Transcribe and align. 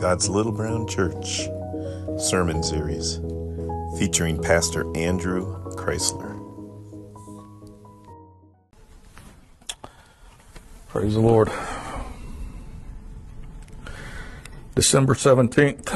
God's 0.00 0.28
Little 0.28 0.52
Brown 0.52 0.86
Church 0.86 1.48
sermon 2.18 2.62
series 2.62 3.18
featuring 3.98 4.40
Pastor 4.40 4.86
Andrew 4.96 5.60
Chrysler. 5.74 6.36
Praise 10.86 11.14
the 11.14 11.20
Lord. 11.20 11.50
December 14.76 15.14
17th, 15.14 15.86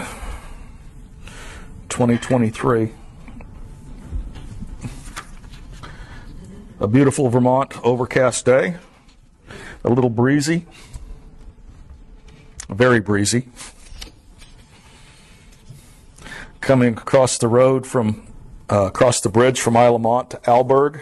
2023. 1.88 2.92
A 6.80 6.88
beautiful 6.88 7.28
Vermont 7.28 7.74
overcast 7.84 8.44
day. 8.44 8.78
A 9.84 9.88
little 9.88 10.10
breezy. 10.10 10.66
Very 12.68 12.98
breezy. 12.98 13.48
Coming 16.62 16.92
across 16.92 17.38
the 17.38 17.48
road 17.48 17.88
from, 17.88 18.24
uh, 18.70 18.86
across 18.86 19.20
the 19.20 19.28
bridge 19.28 19.60
from 19.60 19.76
Isle 19.76 19.92
La 19.92 19.98
Motte 19.98 20.30
to 20.30 20.40
Alburgh. 20.48 21.00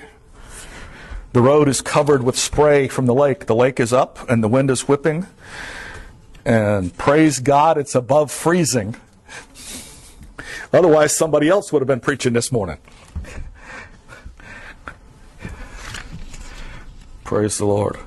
The 1.35 1.43
road 1.43 1.69
is 1.69 1.83
covered 1.83 2.23
with 2.23 2.39
spray 2.39 2.89
from 2.89 3.05
the 3.05 3.13
lake. 3.13 3.45
The 3.45 3.55
lake 3.55 3.79
is 3.79 3.93
up 3.93 4.27
and 4.31 4.43
the 4.43 4.49
wind 4.49 4.71
is 4.71 4.89
whipping. 4.89 5.27
And 6.47 6.97
praise 6.97 7.41
God, 7.41 7.77
it's 7.77 7.95
above 7.95 8.33
freezing. 8.33 8.97
Otherwise, 10.73 11.15
somebody 11.15 11.51
else 11.51 11.75
would 11.75 11.83
have 11.83 11.87
been 11.87 12.01
preaching 12.01 12.33
this 12.33 12.51
morning. 12.51 12.79
Praise 17.23 17.59
the 17.59 17.67
Lord. 17.67 17.99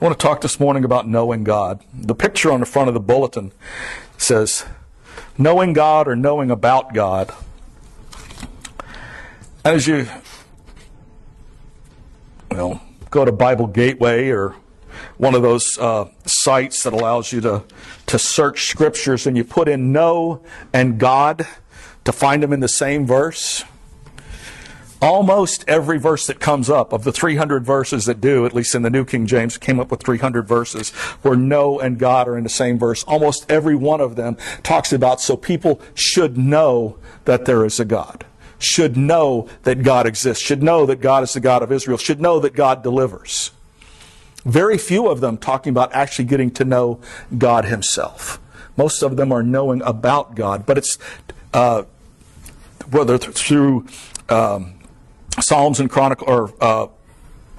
I 0.00 0.04
want 0.04 0.18
to 0.18 0.22
talk 0.22 0.42
this 0.42 0.60
morning 0.60 0.84
about 0.84 1.08
knowing 1.08 1.44
God. 1.44 1.82
The 1.94 2.14
picture 2.14 2.52
on 2.52 2.60
the 2.60 2.66
front 2.66 2.88
of 2.88 2.94
the 2.94 3.00
bulletin 3.00 3.52
says, 4.18 4.66
knowing 5.38 5.72
God 5.72 6.08
or 6.08 6.16
knowing 6.16 6.50
about 6.50 6.94
God. 6.94 7.32
As 9.64 9.86
you, 9.86 10.06
well, 12.50 12.82
go 13.10 13.24
to 13.24 13.32
Bible 13.32 13.66
Gateway 13.66 14.28
or 14.28 14.54
one 15.18 15.34
of 15.34 15.42
those 15.42 15.78
uh, 15.78 16.08
sites 16.24 16.82
that 16.84 16.92
allows 16.92 17.32
you 17.32 17.40
to, 17.42 17.62
to 18.06 18.18
search 18.18 18.66
scriptures 18.66 19.26
and 19.26 19.36
you 19.36 19.44
put 19.44 19.68
in 19.68 19.92
know 19.92 20.42
and 20.72 20.98
God 20.98 21.46
to 22.04 22.12
find 22.12 22.42
them 22.42 22.52
in 22.52 22.60
the 22.60 22.68
same 22.68 23.06
verse. 23.06 23.64
Almost 25.02 25.64
every 25.66 25.98
verse 25.98 26.26
that 26.26 26.40
comes 26.40 26.68
up, 26.68 26.92
of 26.92 27.04
the 27.04 27.12
300 27.12 27.64
verses 27.64 28.04
that 28.04 28.20
do, 28.20 28.44
at 28.44 28.54
least 28.54 28.74
in 28.74 28.82
the 28.82 28.90
New 28.90 29.06
King 29.06 29.26
James, 29.26 29.56
came 29.56 29.80
up 29.80 29.90
with 29.90 30.02
300 30.02 30.46
verses 30.46 30.90
where 31.22 31.36
know 31.36 31.80
and 31.80 31.98
God 31.98 32.28
are 32.28 32.36
in 32.36 32.44
the 32.44 32.50
same 32.50 32.78
verse. 32.78 33.02
Almost 33.04 33.50
every 33.50 33.74
one 33.74 34.02
of 34.02 34.16
them 34.16 34.36
talks 34.62 34.92
about 34.92 35.20
so 35.22 35.38
people 35.38 35.80
should 35.94 36.36
know 36.36 36.98
that 37.24 37.46
there 37.46 37.64
is 37.64 37.80
a 37.80 37.86
God, 37.86 38.26
should 38.58 38.94
know 38.94 39.48
that 39.62 39.82
God 39.82 40.06
exists, 40.06 40.44
should 40.44 40.62
know 40.62 40.84
that 40.84 41.00
God 41.00 41.22
is 41.22 41.32
the 41.32 41.40
God 41.40 41.62
of 41.62 41.72
Israel, 41.72 41.96
should 41.96 42.20
know 42.20 42.38
that 42.38 42.54
God 42.54 42.82
delivers. 42.82 43.52
Very 44.44 44.76
few 44.76 45.08
of 45.08 45.20
them 45.20 45.38
talking 45.38 45.70
about 45.70 45.94
actually 45.94 46.26
getting 46.26 46.50
to 46.52 46.64
know 46.64 47.00
God 47.36 47.64
Himself. 47.64 48.38
Most 48.76 49.02
of 49.02 49.16
them 49.16 49.32
are 49.32 49.42
knowing 49.42 49.80
about 49.82 50.34
God, 50.34 50.66
but 50.66 50.76
it's 50.76 50.98
uh, 51.54 51.84
whether 52.90 53.16
through 53.18 53.86
um, 54.28 54.79
Psalms 55.38 55.80
and 55.80 55.90
Chronicle 55.90 56.28
or 56.28 56.54
uh, 56.60 56.86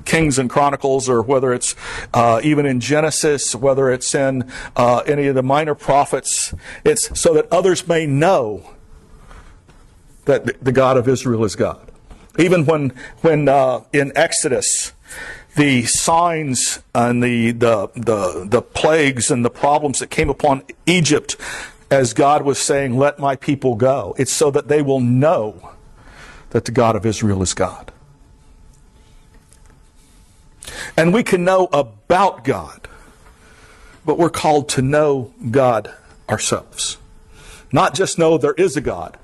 Kings 0.06 0.40
and 0.40 0.50
Chronicles, 0.50 1.08
or 1.08 1.22
whether 1.22 1.54
it's 1.54 1.76
uh, 2.14 2.42
even 2.44 2.66
in 2.66 2.80
Genesis, 2.80 3.56
whether 3.56 3.92
it's 3.92 4.14
in 4.16 4.52
uh, 4.76 5.04
any 5.06 5.28
of 5.28 5.36
the 5.36 5.44
minor 5.44 5.76
prophets. 5.76 6.54
It's 6.84 7.20
so 7.20 7.34
that 7.36 7.52
others 7.52 7.88
may 7.88 8.06
know 8.06 8.72
that 10.26 10.64
the 10.64 10.72
God 10.72 10.98
of 10.98 11.08
Israel 11.08 11.44
is 11.46 11.56
God. 11.56 11.88
Even 12.38 12.66
when 12.66 12.94
when 13.22 13.48
uh, 13.48 13.82
in 13.94 14.12
Exodus 14.16 14.94
the 15.56 15.84
signs 15.84 16.82
and 16.96 17.22
the, 17.22 17.52
the, 17.52 17.88
the, 17.94 18.46
the 18.48 18.62
plagues 18.62 19.30
and 19.30 19.44
the 19.44 19.50
problems 19.50 20.00
that 20.00 20.10
came 20.10 20.30
upon 20.30 20.64
Egypt 20.86 21.36
as 21.90 22.14
God 22.14 22.44
was 22.44 22.58
saying, 22.58 22.98
Let 22.98 23.20
my 23.20 23.36
people 23.36 23.76
go. 23.76 24.16
It's 24.18 24.32
so 24.32 24.50
that 24.52 24.70
they 24.70 24.82
will 24.82 25.02
know 25.02 25.72
that 26.52 26.66
the 26.66 26.72
God 26.72 26.96
of 26.96 27.06
Israel 27.06 27.42
is 27.42 27.54
God. 27.54 27.92
And 30.96 31.14
we 31.14 31.24
can 31.24 31.44
know 31.44 31.68
about 31.74 32.44
God, 32.44 32.88
but 34.06 34.18
we're 34.18 34.30
called 34.30 34.70
to 34.70 34.82
know 34.82 35.34
God 35.50 35.94
ourselves. 36.30 36.98
Not 37.72 37.96
just 37.96 38.20
know 38.20 38.38
there 38.38 38.54
is 38.54 38.78
a 38.78 38.82
God, 38.82 39.18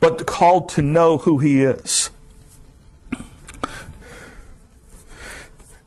but 0.00 0.26
called 0.26 0.68
to 0.70 0.82
know 0.82 1.18
who 1.18 1.38
He 1.38 1.62
is. 1.62 2.10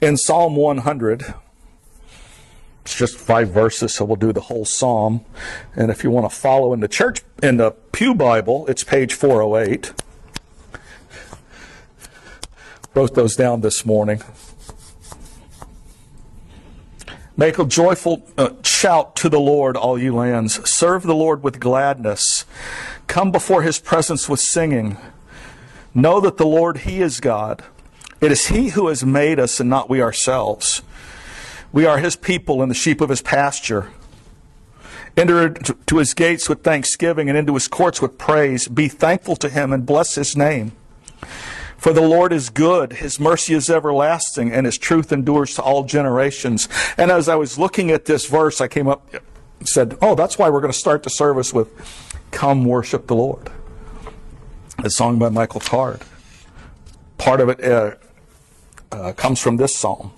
In 0.02 0.18
Psalm 0.18 0.56
100, 0.56 1.34
it's 2.84 2.96
just 2.96 3.18
five 3.18 3.50
verses, 3.50 3.94
so 3.94 4.06
we'll 4.06 4.18
do 4.18 4.34
the 4.34 4.42
whole 4.42 4.66
psalm. 4.66 5.24
And 5.76 5.90
if 5.90 6.04
you 6.04 6.12
want 6.12 6.30
to 6.30 6.36
follow 6.36 6.74
in 6.74 6.82
the 6.82 6.90
church, 6.90 7.22
in 7.42 7.58
the 7.58 7.72
Pew 7.72 8.14
Bible, 8.14 8.66
it's 8.68 8.84
page 8.84 9.14
408. 9.14 9.94
Wrote 12.94 13.16
those 13.16 13.36
down 13.36 13.62
this 13.62 13.86
morning. 13.86 14.22
Make 17.36 17.58
a 17.58 17.66
joyful 17.66 18.28
uh, 18.38 18.52
shout 18.64 19.16
to 19.18 19.30
the 19.30 19.40
Lord, 19.40 19.76
all 19.76 19.98
you 19.98 20.16
lands. 20.16 20.70
Serve 20.70 21.04
the 21.04 21.16
Lord 21.16 21.42
with 21.44 21.60
gladness. 21.60 22.46
Come 23.08 23.32
before 23.32 23.64
his 23.64 23.80
presence 23.80 24.30
with 24.30 24.40
singing. 24.40 24.98
Know 25.96 26.20
that 26.20 26.38
the 26.38 26.46
Lord, 26.46 26.80
he 26.80 27.02
is 27.02 27.20
God. 27.20 27.64
It 28.24 28.32
is 28.32 28.48
He 28.48 28.70
who 28.70 28.88
has 28.88 29.04
made 29.04 29.38
us 29.38 29.60
and 29.60 29.70
not 29.70 29.90
we 29.90 30.02
ourselves. 30.02 30.82
We 31.74 31.86
are 31.86 31.98
His 31.98 32.16
people 32.16 32.62
and 32.62 32.72
the 32.72 32.76
sheep 32.76 33.02
of 33.02 33.10
His 33.10 33.22
pasture. 33.22 33.90
Enter 35.18 35.50
to 35.50 35.98
His 35.98 36.14
gates 36.14 36.48
with 36.48 36.64
thanksgiving 36.64 37.28
and 37.28 37.38
into 37.38 37.54
His 37.54 37.68
courts 37.68 38.02
with 38.02 38.18
praise. 38.18 38.70
Be 38.70 38.88
thankful 38.88 39.36
to 39.36 39.50
Him 39.50 39.74
and 39.74 39.86
bless 39.86 40.16
His 40.16 40.38
name. 40.38 40.72
For 41.84 41.92
the 41.92 42.00
Lord 42.00 42.32
is 42.32 42.50
good, 42.50 42.94
His 42.94 43.20
mercy 43.20 43.54
is 43.54 43.70
everlasting, 43.70 44.54
and 44.54 44.66
His 44.66 44.78
truth 44.78 45.12
endures 45.12 45.56
to 45.56 45.62
all 45.62 45.84
generations. 45.84 46.70
And 46.98 47.12
as 47.12 47.28
I 47.28 47.36
was 47.36 47.60
looking 47.60 47.92
at 47.92 48.06
this 48.06 48.26
verse, 48.26 48.62
I 48.62 48.70
came 48.70 48.88
up 48.88 49.14
said, 49.66 49.98
Oh, 50.02 50.16
that's 50.16 50.38
why 50.38 50.50
we're 50.50 50.62
going 50.62 50.72
to 50.72 50.80
start 50.80 51.04
the 51.04 51.10
service 51.10 51.54
with 51.54 51.68
Come 52.32 52.64
Worship 52.64 53.08
the 53.08 53.16
Lord. 53.16 53.52
A 54.82 54.90
song 54.90 55.20
by 55.20 55.28
Michael 55.28 55.60
Card. 55.60 56.02
Part 57.18 57.42
of 57.42 57.50
it 57.50 57.64
uh, 57.64 57.96
uh, 58.92 59.12
comes 59.12 59.42
from 59.42 59.58
this 59.58 59.76
psalm 59.76 60.14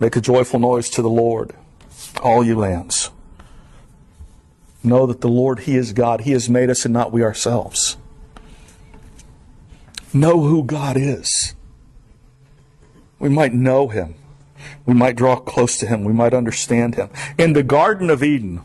Make 0.00 0.16
a 0.16 0.20
joyful 0.20 0.60
noise 0.60 0.90
to 0.90 1.02
the 1.02 1.08
Lord, 1.08 1.54
all 2.22 2.44
you 2.44 2.56
lands. 2.56 3.10
Know 4.84 5.06
that 5.06 5.22
the 5.22 5.28
Lord, 5.28 5.60
He 5.60 5.76
is 5.76 5.94
God. 5.94 6.20
He 6.20 6.32
has 6.32 6.50
made 6.50 6.68
us 6.68 6.84
and 6.84 6.92
not 6.92 7.10
we 7.10 7.22
ourselves. 7.22 7.96
Know 10.18 10.40
who 10.40 10.64
God 10.64 10.96
is. 10.96 11.54
We 13.20 13.28
might 13.28 13.54
know 13.54 13.86
Him. 13.86 14.16
We 14.84 14.92
might 14.92 15.14
draw 15.14 15.36
close 15.36 15.78
to 15.78 15.86
Him. 15.86 16.02
We 16.02 16.12
might 16.12 16.34
understand 16.34 16.96
Him. 16.96 17.08
In 17.38 17.52
the 17.52 17.62
Garden 17.62 18.10
of 18.10 18.24
Eden, 18.24 18.62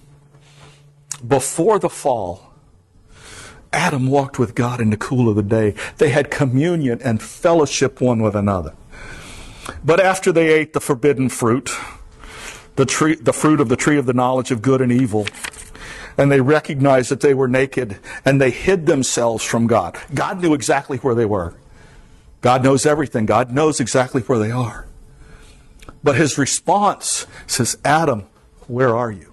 before 1.26 1.78
the 1.78 1.90
fall, 1.90 2.54
Adam 3.72 4.08
walked 4.08 4.40
with 4.40 4.56
God 4.56 4.82
in 4.82 4.90
the 4.90 4.98
cool 4.98 5.30
of 5.30 5.36
the 5.36 5.44
day. 5.44 5.76
They 5.98 6.10
had 6.10 6.32
communion 6.32 7.00
and 7.04 7.22
fellowship 7.22 8.02
one 8.02 8.24
with 8.24 8.36
another. 8.36 8.74
But 9.86 10.00
after 10.00 10.32
they 10.32 10.52
ate 10.52 10.74
the 10.74 10.82
forbidden 10.82 11.30
fruit, 11.30 11.70
the, 12.78 12.86
tree, 12.86 13.16
the 13.16 13.34
fruit 13.34 13.62
of 13.62 13.70
the 13.70 13.76
tree 13.76 14.00
of 14.00 14.08
the 14.08 14.14
knowledge 14.14 14.50
of 14.50 14.64
good 14.64 14.82
and 14.82 14.92
evil, 14.92 15.28
and 16.18 16.32
they 16.32 16.42
recognized 16.42 17.10
that 17.10 17.22
they 17.22 17.34
were 17.34 17.48
naked 17.48 17.98
and 18.26 18.40
they 18.40 18.52
hid 18.52 18.86
themselves 18.86 19.44
from 19.44 19.68
God. 19.68 19.98
God 20.14 20.42
knew 20.42 20.54
exactly 20.54 20.98
where 20.98 21.16
they 21.16 21.26
were. 21.26 21.56
God 22.42 22.64
knows 22.64 22.86
everything. 22.86 23.26
God 23.26 23.52
knows 23.52 23.80
exactly 23.80 24.22
where 24.22 24.40
they 24.40 24.52
are. 24.52 24.86
But 26.04 26.18
his 26.18 26.38
response 26.38 27.26
says, 27.48 27.78
Adam, 27.86 28.26
where 28.68 28.96
are 28.96 29.12
you? 29.12 29.32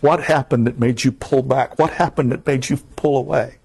What 0.00 0.24
happened 0.24 0.66
that 0.66 0.78
made 0.78 1.04
you 1.04 1.10
pull 1.10 1.42
back? 1.42 1.78
What 1.78 1.92
happened 1.94 2.30
that 2.32 2.46
made 2.46 2.68
you 2.68 2.76
pull 2.96 3.16
away? 3.16 3.56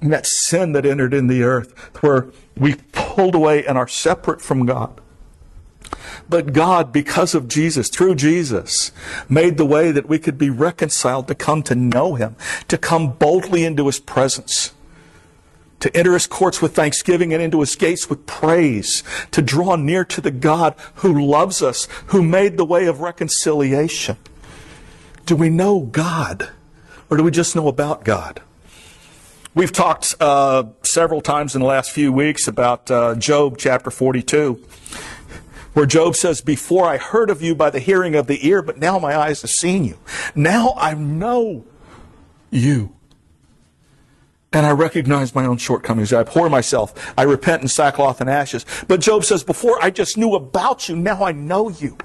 And 0.00 0.12
that 0.12 0.26
sin 0.26 0.72
that 0.72 0.84
entered 0.84 1.14
in 1.14 1.26
the 1.26 1.42
earth, 1.42 1.72
where 2.02 2.26
we 2.56 2.74
pulled 2.92 3.34
away 3.34 3.64
and 3.64 3.78
are 3.78 3.88
separate 3.88 4.42
from 4.42 4.66
God. 4.66 5.00
But 6.28 6.52
God, 6.52 6.92
because 6.92 7.34
of 7.34 7.48
Jesus, 7.48 7.88
through 7.88 8.16
Jesus, 8.16 8.92
made 9.28 9.56
the 9.56 9.66
way 9.66 9.92
that 9.92 10.08
we 10.08 10.18
could 10.18 10.38
be 10.38 10.50
reconciled 10.50 11.28
to 11.28 11.34
come 11.34 11.62
to 11.64 11.74
know 11.74 12.14
Him, 12.14 12.36
to 12.68 12.78
come 12.78 13.12
boldly 13.12 13.64
into 13.64 13.86
His 13.86 14.00
presence, 14.00 14.72
to 15.80 15.94
enter 15.96 16.14
his 16.14 16.26
courts 16.26 16.62
with 16.62 16.74
thanksgiving 16.74 17.32
and 17.32 17.42
into 17.42 17.60
his 17.60 17.76
gates 17.76 18.08
with 18.08 18.26
praise, 18.26 19.02
to 19.30 19.42
draw 19.42 19.76
near 19.76 20.04
to 20.06 20.20
the 20.20 20.30
God 20.30 20.74
who 20.96 21.26
loves 21.26 21.62
us, 21.62 21.86
who 22.06 22.22
made 22.22 22.56
the 22.56 22.64
way 22.64 22.86
of 22.86 23.00
reconciliation. 23.00 24.16
Do 25.26 25.36
we 25.36 25.50
know 25.50 25.80
God 25.80 26.50
or 27.10 27.16
do 27.16 27.22
we 27.22 27.30
just 27.30 27.54
know 27.54 27.68
about 27.68 28.04
God? 28.04 28.40
We've 29.54 29.72
talked 29.72 30.14
uh, 30.20 30.64
several 30.82 31.20
times 31.20 31.54
in 31.54 31.62
the 31.62 31.66
last 31.66 31.90
few 31.90 32.12
weeks 32.12 32.46
about 32.46 32.90
uh, 32.90 33.14
Job 33.14 33.56
chapter 33.56 33.90
42, 33.90 34.62
where 35.76 35.84
Job 35.84 36.16
says, 36.16 36.40
Before 36.40 36.86
I 36.86 36.96
heard 36.96 37.28
of 37.28 37.42
you 37.42 37.54
by 37.54 37.68
the 37.68 37.80
hearing 37.80 38.14
of 38.14 38.28
the 38.28 38.48
ear, 38.48 38.62
but 38.62 38.78
now 38.78 38.98
my 38.98 39.14
eyes 39.14 39.42
have 39.42 39.50
seen 39.50 39.84
you. 39.84 39.98
Now 40.34 40.72
I 40.74 40.94
know 40.94 41.66
you. 42.50 42.94
And 44.54 44.64
I 44.64 44.70
recognize 44.70 45.34
my 45.34 45.44
own 45.44 45.58
shortcomings. 45.58 46.14
I 46.14 46.20
abhor 46.20 46.48
myself. 46.48 47.12
I 47.18 47.24
repent 47.24 47.60
in 47.60 47.68
sackcloth 47.68 48.22
and 48.22 48.30
ashes. 48.30 48.64
But 48.88 49.02
Job 49.02 49.22
says, 49.26 49.44
Before 49.44 49.78
I 49.82 49.90
just 49.90 50.16
knew 50.16 50.34
about 50.34 50.88
you, 50.88 50.96
now 50.96 51.22
I 51.22 51.32
know 51.32 51.68
you. 51.68 51.98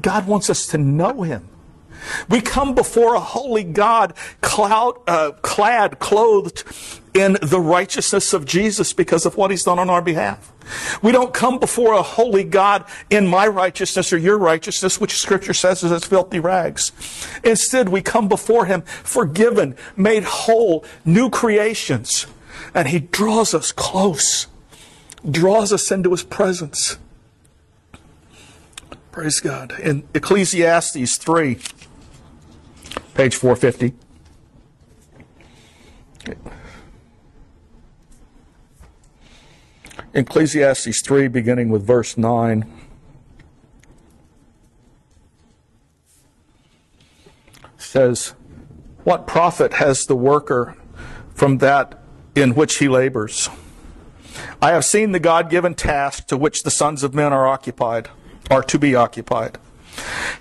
God 0.00 0.26
wants 0.26 0.48
us 0.48 0.66
to 0.68 0.78
know 0.78 1.24
him. 1.24 1.46
We 2.28 2.40
come 2.40 2.74
before 2.74 3.14
a 3.14 3.20
holy 3.20 3.64
God 3.64 4.14
cloud, 4.40 4.98
uh, 5.06 5.32
clad, 5.42 5.98
clothed 5.98 6.64
in 7.14 7.36
the 7.42 7.60
righteousness 7.60 8.32
of 8.32 8.44
Jesus 8.44 8.92
because 8.92 9.24
of 9.26 9.36
what 9.36 9.50
he's 9.50 9.64
done 9.64 9.78
on 9.78 9.88
our 9.88 10.02
behalf. 10.02 10.52
We 11.02 11.12
don't 11.12 11.32
come 11.32 11.58
before 11.58 11.94
a 11.94 12.02
holy 12.02 12.44
God 12.44 12.84
in 13.08 13.26
my 13.26 13.46
righteousness 13.46 14.12
or 14.12 14.18
your 14.18 14.38
righteousness, 14.38 15.00
which 15.00 15.16
scripture 15.16 15.54
says 15.54 15.82
is 15.82 15.92
as 15.92 16.04
filthy 16.04 16.40
rags. 16.40 16.92
Instead, 17.44 17.88
we 17.88 18.02
come 18.02 18.28
before 18.28 18.66
him 18.66 18.82
forgiven, 18.82 19.76
made 19.96 20.24
whole, 20.24 20.84
new 21.04 21.30
creations. 21.30 22.26
And 22.74 22.88
he 22.88 23.00
draws 23.00 23.54
us 23.54 23.72
close, 23.72 24.48
draws 25.28 25.72
us 25.72 25.90
into 25.90 26.10
his 26.10 26.22
presence. 26.22 26.98
Praise 29.12 29.40
God. 29.40 29.78
In 29.80 30.06
Ecclesiastes 30.12 31.16
3, 31.16 31.58
page 33.16 33.34
450. 33.36 33.94
Ecclesiastes 40.12 41.00
3, 41.00 41.28
beginning 41.28 41.70
with 41.70 41.82
verse 41.82 42.18
9. 42.18 42.70
Says, 47.78 48.34
What 49.04 49.26
profit 49.26 49.74
has 49.74 50.04
the 50.04 50.14
worker 50.14 50.76
from 51.34 51.56
that 51.58 51.98
in 52.34 52.54
which 52.54 52.76
he 52.78 52.88
labors? 52.88 53.48
I 54.60 54.72
have 54.72 54.84
seen 54.84 55.12
the 55.12 55.20
God 55.20 55.48
given 55.48 55.74
task 55.74 56.26
to 56.26 56.36
which 56.36 56.64
the 56.64 56.70
sons 56.70 57.02
of 57.02 57.14
men 57.14 57.32
are 57.32 57.46
occupied, 57.46 58.10
are 58.50 58.62
to 58.64 58.78
be 58.78 58.94
occupied. 58.94 59.56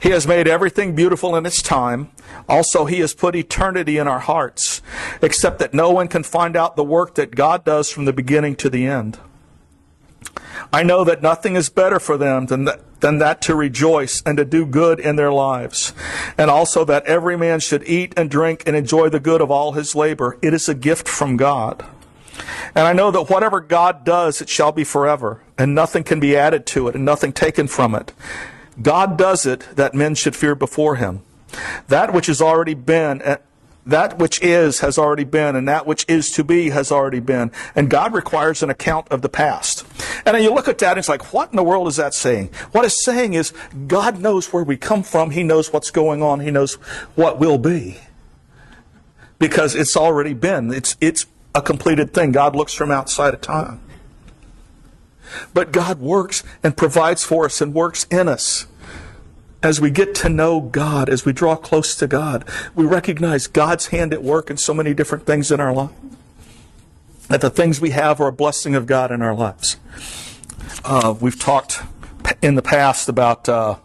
He 0.02 0.10
has 0.10 0.28
made 0.28 0.48
everything 0.48 0.96
beautiful 0.96 1.36
in 1.36 1.46
its 1.46 1.62
time. 1.62 2.12
Also, 2.48 2.86
He 2.86 3.00
has 3.00 3.14
put 3.14 3.36
eternity 3.36 3.98
in 3.98 4.08
our 4.08 4.20
hearts, 4.20 4.82
except 5.22 5.60
that 5.60 5.74
no 5.74 5.92
one 5.92 6.08
can 6.08 6.24
find 6.24 6.56
out 6.56 6.76
the 6.76 6.84
work 6.84 7.16
that 7.16 7.36
God 7.36 7.64
does 7.64 7.90
from 7.90 8.06
the 8.06 8.14
beginning 8.14 8.56
to 8.58 8.70
the 8.70 8.86
end. 8.86 9.20
I 10.72 10.84
know 10.84 11.04
that 11.04 11.22
nothing 11.22 11.56
is 11.56 11.70
better 11.70 12.00
for 12.00 12.18
them 12.18 12.48
than 12.48 12.66
that, 12.66 13.02
than 13.02 13.20
that 13.20 13.42
to 13.44 13.56
rejoice 13.56 14.22
and 14.26 14.38
to 14.38 14.46
do 14.46 14.66
good 14.66 15.00
in 15.00 15.16
their 15.16 15.32
lives. 15.32 15.94
And 16.38 16.50
also 16.50 16.84
that 16.86 17.06
every 17.06 17.38
man 17.38 17.60
should 17.60 17.84
eat 17.88 18.14
and 18.18 18.30
drink 18.30 18.64
and 18.66 18.76
enjoy 18.76 19.10
the 19.10 19.20
good 19.20 19.42
of 19.42 19.52
all 19.52 19.74
his 19.74 19.96
labor. 19.96 20.38
It 20.42 20.54
is 20.54 20.68
a 20.68 20.74
gift 20.74 21.08
from 21.08 21.38
God. 21.38 21.86
And 22.74 22.86
I 22.88 22.94
know 22.94 23.12
that 23.12 23.30
whatever 23.30 23.62
God 23.62 24.04
does, 24.04 24.42
it 24.42 24.50
shall 24.50 24.72
be 24.72 24.84
forever, 24.84 25.42
and 25.58 25.74
nothing 25.74 26.04
can 26.04 26.20
be 26.20 26.36
added 26.36 26.66
to 26.68 26.88
it, 26.88 26.96
and 26.96 27.06
nothing 27.06 27.32
taken 27.32 27.68
from 27.68 27.96
it. 27.96 28.12
God 28.82 29.18
does 29.18 29.46
it 29.46 29.62
that 29.76 29.94
men 29.94 30.16
should 30.16 30.36
fear 30.36 30.56
before 30.56 30.96
him. 30.96 31.22
That 31.88 32.14
which 32.14 32.28
has 32.28 32.42
already 32.42 32.74
been, 32.74 33.22
eh, 33.22 33.38
that 33.86 34.18
which 34.18 34.42
is 34.42 34.80
has 34.80 34.98
already 34.98 35.24
been, 35.24 35.56
and 35.56 35.68
that 35.68 35.86
which 35.86 36.06
is 36.08 36.32
to 36.32 36.44
be 36.44 36.72
has 36.72 36.92
already 36.92 37.20
been. 37.20 37.52
And 37.76 37.90
God 37.90 38.14
requires 38.14 38.64
an 38.64 38.70
account 38.70 39.08
of 39.10 39.22
the 39.22 39.30
past. 39.30 39.86
And 40.26 40.36
then 40.36 40.44
you 40.44 40.54
look 40.54 40.68
at 40.68 40.80
that 40.80 40.92
and 40.92 41.00
it's 41.00 41.10
like, 41.10 41.34
what 41.34 41.52
in 41.52 41.56
the 41.56 41.64
world 41.64 41.88
is 41.88 41.98
that 41.98 42.14
saying? 42.14 42.50
What 42.72 42.84
it's 42.84 43.04
saying 43.06 43.36
is 43.36 43.54
God 43.88 44.20
knows 44.20 44.52
where 44.52 44.64
we 44.64 44.76
come 44.76 45.04
from. 45.04 45.32
He 45.32 45.44
knows 45.44 45.72
what's 45.72 45.92
going 45.92 46.24
on. 46.24 46.40
He 46.40 46.52
knows 46.52 46.76
what 47.16 47.40
will 47.40 47.58
be. 47.58 47.98
Because 49.38 49.76
it's 49.76 49.96
already 49.96 50.34
been. 50.34 50.74
It's, 50.74 50.98
it's 51.00 51.28
a 51.54 51.62
completed 51.62 52.14
thing. 52.14 52.32
God 52.32 52.56
looks 52.56 52.74
from 52.74 52.90
outside 52.90 53.34
of 53.34 53.42
time. 53.42 53.82
But 55.54 55.72
God 55.72 56.00
works 56.00 56.44
and 56.64 56.78
provides 56.78 57.24
for 57.24 57.46
us 57.46 57.62
and 57.62 57.74
works 57.74 58.06
in 58.12 58.28
us. 58.28 58.68
As 59.64 59.82
we 59.82 59.90
get 59.90 60.14
to 60.16 60.30
know 60.30 60.62
God, 60.62 61.10
as 61.10 61.26
we 61.26 61.34
draw 61.34 61.56
close 61.56 61.96
to 61.96 62.08
God, 62.08 62.48
we 62.76 62.86
recognize 62.86 63.48
God's 63.48 63.88
hand 63.88 64.14
at 64.14 64.22
work 64.22 64.50
in 64.50 64.58
so 64.58 64.74
many 64.74 64.94
different 64.94 65.26
things 65.26 65.52
in 65.52 65.60
our 65.60 65.74
life. 65.74 65.92
That 67.30 67.42
the 67.42 67.50
things 67.50 67.82
we 67.82 67.90
have 67.90 68.22
are 68.22 68.28
a 68.28 68.32
blessing 68.32 68.76
of 68.76 68.86
God 68.86 69.12
in 69.12 69.24
our 69.24 69.34
lives. 69.34 69.78
Uh, 70.84 71.16
we've 71.20 71.40
talked 71.40 71.82
in 72.42 72.54
the 72.56 72.62
past 72.62 73.10
about 73.10 73.50
uh, 73.50 73.78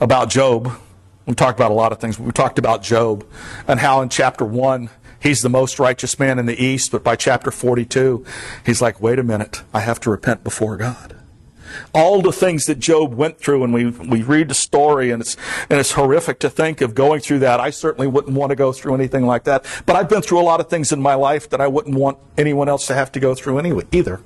about 0.00 0.28
Job. 0.28 0.70
We 1.24 1.34
talked 1.34 1.58
about 1.58 1.70
a 1.70 1.74
lot 1.74 1.92
of 1.92 1.98
things. 1.98 2.18
We 2.18 2.32
talked 2.32 2.58
about 2.58 2.82
Job 2.82 3.24
and 3.66 3.80
how 3.80 4.02
in 4.02 4.10
chapter 4.10 4.44
one 4.44 4.90
he's 5.22 5.42
the 5.42 5.48
most 5.48 5.78
righteous 5.78 6.18
man 6.18 6.38
in 6.38 6.46
the 6.46 6.62
East, 6.62 6.90
but 6.90 7.04
by 7.04 7.16
chapter 7.16 7.50
42, 7.50 8.24
he's 8.64 8.82
like, 8.82 9.00
wait 9.00 9.18
a 9.18 9.22
minute, 9.22 9.62
I 9.72 9.80
have 9.80 10.00
to 10.00 10.10
repent 10.10 10.44
before 10.44 10.76
God. 10.76 11.16
All 11.94 12.20
the 12.20 12.32
things 12.32 12.66
that 12.66 12.78
Job 12.78 13.14
went 13.14 13.38
through, 13.38 13.64
and 13.64 13.72
we, 13.72 13.86
we 13.86 14.22
read 14.22 14.48
the 14.48 14.54
story, 14.54 15.10
and 15.10 15.22
it's, 15.22 15.36
and 15.70 15.80
it's 15.80 15.92
horrific 15.92 16.38
to 16.40 16.50
think 16.50 16.80
of 16.82 16.94
going 16.94 17.20
through 17.20 17.38
that. 17.40 17.60
I 17.60 17.70
certainly 17.70 18.06
wouldn't 18.06 18.36
want 18.36 18.50
to 18.50 18.56
go 18.56 18.72
through 18.72 18.94
anything 18.94 19.26
like 19.26 19.44
that. 19.44 19.64
But 19.86 19.96
I've 19.96 20.08
been 20.08 20.22
through 20.22 20.40
a 20.40 20.44
lot 20.44 20.60
of 20.60 20.68
things 20.68 20.92
in 20.92 21.00
my 21.00 21.14
life 21.14 21.48
that 21.50 21.60
I 21.62 21.68
wouldn't 21.68 21.96
want 21.96 22.18
anyone 22.36 22.68
else 22.68 22.86
to 22.88 22.94
have 22.94 23.10
to 23.12 23.20
go 23.20 23.34
through 23.34 23.58
anyway, 23.58 23.84
either. 23.90 24.20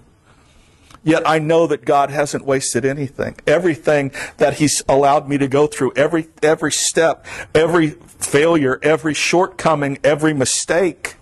Yet 1.07 1.23
I 1.25 1.39
know 1.39 1.69
that 1.69 1.85
God 1.85 2.11
hasn't 2.11 2.45
wasted 2.45 2.85
anything. 2.85 3.37
Everything 3.47 4.11
that 4.39 4.55
He's 4.55 4.83
allowed 4.89 5.29
me 5.29 5.39
to 5.39 5.47
go 5.47 5.69
through, 5.69 5.93
every, 5.95 6.27
every 6.43 6.73
step, 6.73 7.25
every 7.55 7.91
failure, 7.91 8.81
every 8.83 9.15
shortcoming, 9.15 10.01
every 10.03 10.35
mistake, 10.35 11.15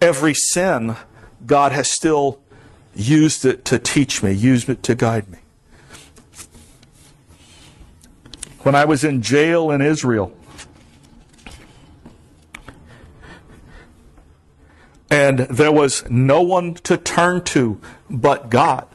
every 0.00 0.34
sin, 0.34 0.94
God 1.44 1.72
has 1.72 1.90
still 1.90 2.38
used 2.94 3.44
it 3.44 3.64
to 3.64 3.80
teach 3.80 4.22
me, 4.22 4.30
used 4.30 4.68
it 4.68 4.84
to 4.84 4.94
guide 4.94 5.28
me. 5.28 5.38
When 8.60 8.76
I 8.76 8.84
was 8.84 9.02
in 9.02 9.20
jail 9.20 9.72
in 9.72 9.80
Israel, 9.82 10.32
and 15.10 15.40
there 15.40 15.72
was 15.72 16.08
no 16.08 16.40
one 16.40 16.74
to 16.74 16.96
turn 16.96 17.42
to 17.46 17.80
but 18.08 18.48
God. 18.48 18.86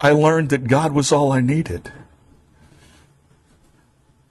I 0.00 0.10
learned 0.10 0.50
that 0.50 0.68
God 0.68 0.92
was 0.92 1.10
all 1.12 1.32
I 1.32 1.40
needed. 1.40 1.92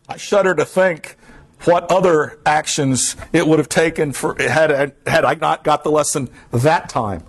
I 0.07 0.17
shudder 0.17 0.55
to 0.55 0.65
think 0.65 1.17
what 1.65 1.91
other 1.91 2.39
actions 2.45 3.15
it 3.33 3.47
would 3.47 3.59
have 3.59 3.67
taken 3.67 4.13
for 4.13 4.35
had 4.39 4.93
had 5.05 5.25
I 5.25 5.33
not 5.33 5.63
got 5.63 5.83
the 5.83 5.91
lesson 5.91 6.29
that 6.51 6.87
time. 6.87 7.23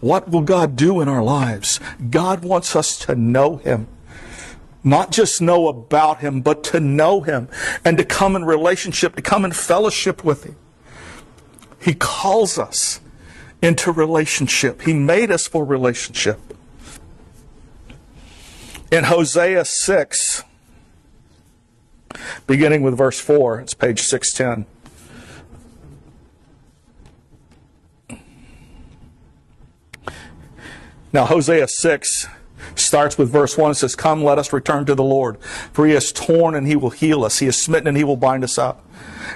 What 0.00 0.30
will 0.30 0.40
God 0.40 0.76
do 0.76 1.00
in 1.00 1.08
our 1.08 1.22
lives? 1.22 1.78
God 2.08 2.42
wants 2.42 2.74
us 2.74 2.98
to 3.00 3.14
know 3.14 3.58
Him. 3.58 3.86
Not 4.82 5.12
just 5.12 5.42
know 5.42 5.68
about 5.68 6.20
Him, 6.20 6.40
but 6.40 6.64
to 6.64 6.80
know 6.80 7.20
Him 7.20 7.48
and 7.84 7.98
to 7.98 8.04
come 8.04 8.34
in 8.34 8.44
relationship, 8.46 9.14
to 9.16 9.22
come 9.22 9.44
in 9.44 9.52
fellowship 9.52 10.24
with 10.24 10.44
Him. 10.44 10.56
He 11.78 11.94
calls 11.94 12.58
us 12.58 13.00
into 13.62 13.92
relationship. 13.92 14.82
He 14.82 14.94
made 14.94 15.30
us 15.30 15.46
for 15.46 15.64
relationship. 15.64 16.40
In 18.90 19.04
Hosea 19.04 19.64
6, 19.64 20.42
beginning 22.46 22.82
with 22.82 22.96
verse 22.96 23.20
4, 23.20 23.60
it's 23.60 23.74
page 23.74 24.00
610. 24.02 24.66
Now, 31.12 31.26
Hosea 31.26 31.66
6 31.68 32.26
starts 32.74 33.18
with 33.18 33.30
verse 33.30 33.56
1. 33.56 33.72
It 33.72 33.74
says, 33.74 33.94
Come, 33.94 34.22
let 34.22 34.38
us 34.38 34.52
return 34.52 34.86
to 34.86 34.94
the 34.94 35.04
Lord. 35.04 35.40
For 35.72 35.86
he 35.86 35.94
has 35.94 36.12
torn 36.12 36.54
and 36.54 36.66
he 36.66 36.76
will 36.76 36.90
heal 36.90 37.24
us. 37.24 37.38
He 37.38 37.46
has 37.46 37.60
smitten 37.60 37.88
and 37.88 37.96
he 37.96 38.04
will 38.04 38.16
bind 38.16 38.44
us 38.44 38.58
up. 38.58 38.84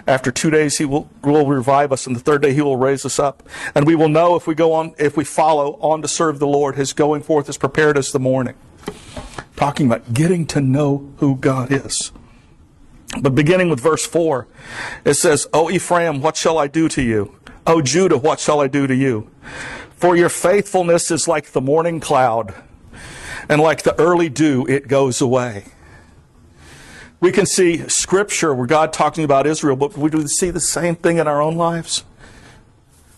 After 0.07 0.31
two 0.31 0.51
days, 0.51 0.79
he 0.79 0.85
will, 0.85 1.09
will 1.23 1.47
revive 1.47 1.93
us, 1.93 2.07
and 2.07 2.15
the 2.15 2.21
third 2.21 2.43
day, 2.43 2.53
he 2.53 2.61
will 2.61 2.77
raise 2.77 3.05
us 3.05 3.19
up. 3.19 3.43
And 3.75 3.87
we 3.87 3.95
will 3.95 4.09
know 4.09 4.35
if 4.35 4.47
we 4.47 4.55
go 4.55 4.73
on, 4.73 4.95
if 4.99 5.17
we 5.17 5.25
follow 5.25 5.75
on 5.81 6.03
to 6.03 6.09
serve 6.09 6.39
the 6.39 6.47
Lord, 6.47 6.77
his 6.77 6.93
going 6.93 7.23
forth 7.23 7.49
is 7.49 7.57
prepared 7.57 7.97
as 7.97 8.13
the 8.13 8.21
morning. 8.21 8.55
Talking 9.57 9.87
about 9.87 10.13
getting 10.13 10.47
to 10.49 10.61
know 10.61 11.13
who 11.19 11.37
God 11.37 11.73
is. 11.73 12.13
But 13.21 13.35
beginning 13.35 13.71
with 13.71 13.81
verse 13.81 14.05
4, 14.05 14.47
it 15.05 15.15
says, 15.15 15.47
O 15.53 15.71
Ephraim, 15.71 16.21
what 16.21 16.37
shall 16.37 16.59
I 16.59 16.67
do 16.67 16.89
to 16.89 17.03
you? 17.03 17.37
O 17.67 17.81
Judah, 17.81 18.19
what 18.19 18.41
shall 18.41 18.61
I 18.61 18.67
do 18.67 18.87
to 18.87 18.95
you? 18.95 19.31
For 19.91 20.17
your 20.17 20.29
faithfulness 20.29 21.11
is 21.11 21.29
like 21.29 21.53
the 21.53 21.61
morning 21.61 22.01
cloud, 22.01 22.55
and 23.49 23.61
like 23.61 23.83
the 23.83 23.99
early 24.01 24.29
dew, 24.29 24.67
it 24.67 24.89
goes 24.89 25.21
away. 25.21 25.65
We 27.21 27.33
can 27.33 27.47
see 27.47 27.89
scripture 27.89 28.55
where 28.55 28.67
God 28.67 28.93
talking 28.93 29.25
about 29.25 29.47
Israel, 29.47 29.77
but 29.77 29.97
we 29.97 30.11
do 30.11 30.27
see 30.27 30.51
the 30.51 30.61
same 30.61 30.95
thing 30.95 31.17
in 31.17 31.27
our 31.27 31.41
own 31.41 31.57
lives. 31.57 32.05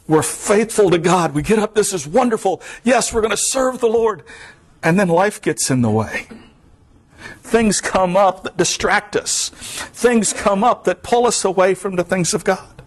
We're 0.07 0.23
faithful 0.23 0.91
to 0.91 0.99
God. 0.99 1.35
We 1.35 1.43
get 1.43 1.59
up, 1.59 1.75
this 1.75 1.93
is 1.93 2.07
wonderful. 2.07 2.63
Yes, 2.85 3.13
we're 3.13 3.21
going 3.21 3.33
to 3.33 3.37
serve 3.37 3.81
the 3.81 3.89
Lord. 3.89 4.23
And 4.83 4.99
then 5.01 5.09
life 5.09 5.43
gets 5.43 5.71
in 5.71 5.83
the 5.83 5.91
way. 5.91 6.29
Things 7.41 7.81
come 7.81 8.17
up 8.17 8.45
that 8.45 8.57
distract 8.57 9.17
us. 9.17 9.49
Things 9.49 10.33
come 10.33 10.63
up 10.63 10.85
that 10.85 11.03
pull 11.03 11.27
us 11.27 11.45
away 11.45 11.75
from 11.75 11.97
the 11.97 12.05
things 12.05 12.35
of 12.35 12.45
God. 12.45 12.83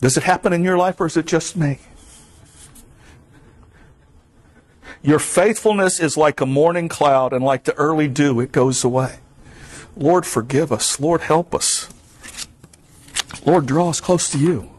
Does 0.00 0.16
it 0.16 0.24
happen 0.24 0.52
in 0.52 0.64
your 0.64 0.76
life 0.76 1.00
or 1.00 1.06
is 1.06 1.16
it 1.16 1.26
just 1.26 1.56
me? 1.56 1.78
Your 5.02 5.18
faithfulness 5.18 6.00
is 6.00 6.16
like 6.16 6.40
a 6.40 6.46
morning 6.46 6.88
cloud 6.88 7.32
and 7.32 7.44
like 7.44 7.64
the 7.64 7.74
early 7.74 8.08
dew, 8.08 8.40
it 8.40 8.52
goes 8.52 8.82
away. 8.82 9.18
Lord, 9.96 10.26
forgive 10.26 10.72
us. 10.72 10.98
Lord, 11.00 11.22
help 11.22 11.54
us. 11.54 11.88
Lord, 13.44 13.66
draw 13.66 13.90
us 13.90 14.00
close 14.00 14.28
to 14.30 14.38
you. 14.38 14.70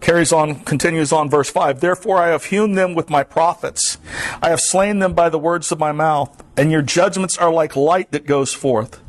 Carries 0.00 0.32
on, 0.32 0.56
continues 0.64 1.12
on, 1.12 1.30
verse 1.30 1.48
5. 1.48 1.80
Therefore 1.80 2.18
I 2.18 2.28
have 2.28 2.46
hewn 2.46 2.74
them 2.74 2.94
with 2.94 3.08
my 3.08 3.22
prophets. 3.22 3.98
I 4.42 4.50
have 4.50 4.60
slain 4.60 4.98
them 4.98 5.14
by 5.14 5.28
the 5.28 5.38
words 5.38 5.70
of 5.70 5.78
my 5.78 5.92
mouth, 5.92 6.42
and 6.56 6.72
your 6.72 6.82
judgments 6.82 7.38
are 7.38 7.52
like 7.52 7.76
light 7.76 8.10
that 8.10 8.26
goes 8.26 8.52
forth. 8.52 9.00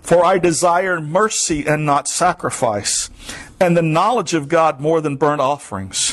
For 0.00 0.24
I 0.24 0.38
desire 0.38 1.02
mercy 1.02 1.66
and 1.66 1.84
not 1.84 2.08
sacrifice, 2.08 3.10
and 3.60 3.76
the 3.76 3.82
knowledge 3.82 4.32
of 4.32 4.48
God 4.48 4.80
more 4.80 5.02
than 5.02 5.16
burnt 5.16 5.42
offerings. 5.42 6.07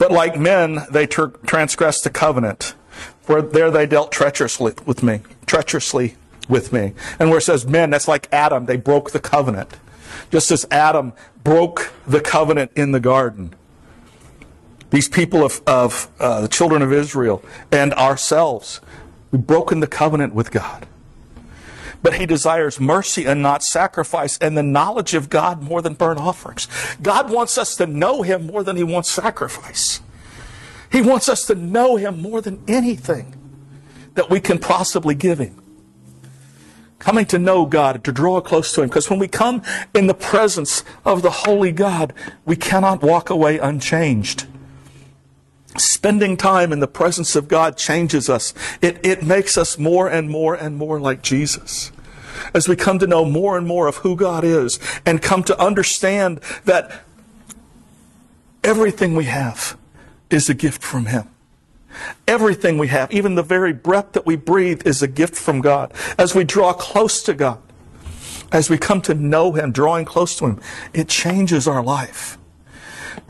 But 0.00 0.10
like 0.10 0.40
men, 0.40 0.86
they 0.90 1.06
ter- 1.06 1.28
transgressed 1.28 2.04
the 2.04 2.10
covenant. 2.10 2.74
For 3.20 3.42
there 3.42 3.70
they 3.70 3.84
dealt 3.84 4.10
treacherously 4.10 4.72
with 4.86 5.02
me, 5.02 5.20
treacherously 5.44 6.16
with 6.48 6.72
me. 6.72 6.94
And 7.18 7.28
where 7.28 7.36
it 7.36 7.42
says 7.42 7.66
men, 7.66 7.90
that's 7.90 8.08
like 8.08 8.26
Adam, 8.32 8.64
they 8.64 8.78
broke 8.78 9.10
the 9.10 9.20
covenant. 9.20 9.76
Just 10.32 10.50
as 10.50 10.66
Adam 10.70 11.12
broke 11.44 11.92
the 12.06 12.22
covenant 12.22 12.72
in 12.74 12.92
the 12.92 12.98
garden. 12.98 13.54
These 14.88 15.10
people 15.10 15.44
of, 15.44 15.60
of 15.66 16.08
uh, 16.18 16.40
the 16.40 16.48
children 16.48 16.80
of 16.80 16.94
Israel 16.94 17.44
and 17.70 17.92
ourselves, 17.92 18.80
we've 19.30 19.46
broken 19.46 19.80
the 19.80 19.86
covenant 19.86 20.34
with 20.34 20.50
God. 20.50 20.86
But 22.02 22.14
he 22.14 22.26
desires 22.26 22.80
mercy 22.80 23.26
and 23.26 23.42
not 23.42 23.62
sacrifice, 23.62 24.38
and 24.38 24.56
the 24.56 24.62
knowledge 24.62 25.14
of 25.14 25.28
God 25.28 25.62
more 25.62 25.82
than 25.82 25.94
burnt 25.94 26.18
offerings. 26.18 26.66
God 27.02 27.30
wants 27.30 27.58
us 27.58 27.76
to 27.76 27.86
know 27.86 28.22
him 28.22 28.46
more 28.46 28.62
than 28.62 28.76
he 28.76 28.84
wants 28.84 29.10
sacrifice. 29.10 30.00
He 30.90 31.02
wants 31.02 31.28
us 31.28 31.46
to 31.46 31.54
know 31.54 31.96
him 31.96 32.20
more 32.20 32.40
than 32.40 32.62
anything 32.66 33.36
that 34.14 34.30
we 34.30 34.40
can 34.40 34.58
possibly 34.58 35.14
give 35.14 35.38
him 35.38 35.60
coming 37.00 37.24
to 37.26 37.38
know 37.38 37.66
God, 37.66 38.04
to 38.04 38.12
draw 38.12 38.40
close 38.40 38.72
to 38.74 38.82
Him. 38.82 38.88
Because 38.88 39.10
when 39.10 39.18
we 39.18 39.26
come 39.26 39.62
in 39.92 40.06
the 40.06 40.14
presence 40.14 40.84
of 41.04 41.22
the 41.22 41.30
Holy 41.30 41.72
God, 41.72 42.12
we 42.44 42.54
cannot 42.54 43.02
walk 43.02 43.30
away 43.30 43.58
unchanged. 43.58 44.46
Spending 45.76 46.36
time 46.36 46.72
in 46.72 46.80
the 46.80 46.88
presence 46.88 47.36
of 47.36 47.46
God 47.46 47.76
changes 47.76 48.28
us. 48.28 48.52
It, 48.82 48.98
it 49.04 49.22
makes 49.22 49.56
us 49.56 49.78
more 49.78 50.08
and 50.08 50.28
more 50.28 50.54
and 50.54 50.76
more 50.76 50.98
like 50.98 51.22
Jesus. 51.22 51.92
As 52.52 52.68
we 52.68 52.74
come 52.74 52.98
to 52.98 53.06
know 53.06 53.24
more 53.24 53.56
and 53.56 53.66
more 53.66 53.86
of 53.86 53.96
who 53.98 54.16
God 54.16 54.44
is 54.44 54.80
and 55.06 55.22
come 55.22 55.44
to 55.44 55.60
understand 55.60 56.40
that 56.64 57.04
everything 58.64 59.14
we 59.14 59.24
have 59.24 59.76
is 60.28 60.48
a 60.48 60.54
gift 60.54 60.82
from 60.82 61.06
Him. 61.06 61.28
Everything 62.26 62.78
we 62.78 62.88
have, 62.88 63.12
even 63.12 63.34
the 63.34 63.42
very 63.42 63.72
breath 63.72 64.12
that 64.12 64.26
we 64.26 64.36
breathe, 64.36 64.86
is 64.86 65.02
a 65.02 65.08
gift 65.08 65.34
from 65.34 65.60
God. 65.60 65.92
As 66.18 66.34
we 66.34 66.44
draw 66.44 66.72
close 66.72 67.22
to 67.24 67.34
God, 67.34 67.60
as 68.52 68.70
we 68.70 68.78
come 68.78 69.00
to 69.02 69.14
know 69.14 69.52
Him, 69.52 69.70
drawing 69.70 70.04
close 70.04 70.36
to 70.36 70.46
Him, 70.46 70.60
it 70.92 71.08
changes 71.08 71.68
our 71.68 71.82
life. 71.82 72.38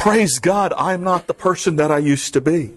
Praise 0.00 0.38
God, 0.38 0.73
I'm 0.78 1.04
not 1.04 1.26
the 1.26 1.35
person 1.35 1.76
that 1.76 1.92
I 1.92 1.99
used 1.99 2.33
to 2.33 2.40
be. 2.40 2.71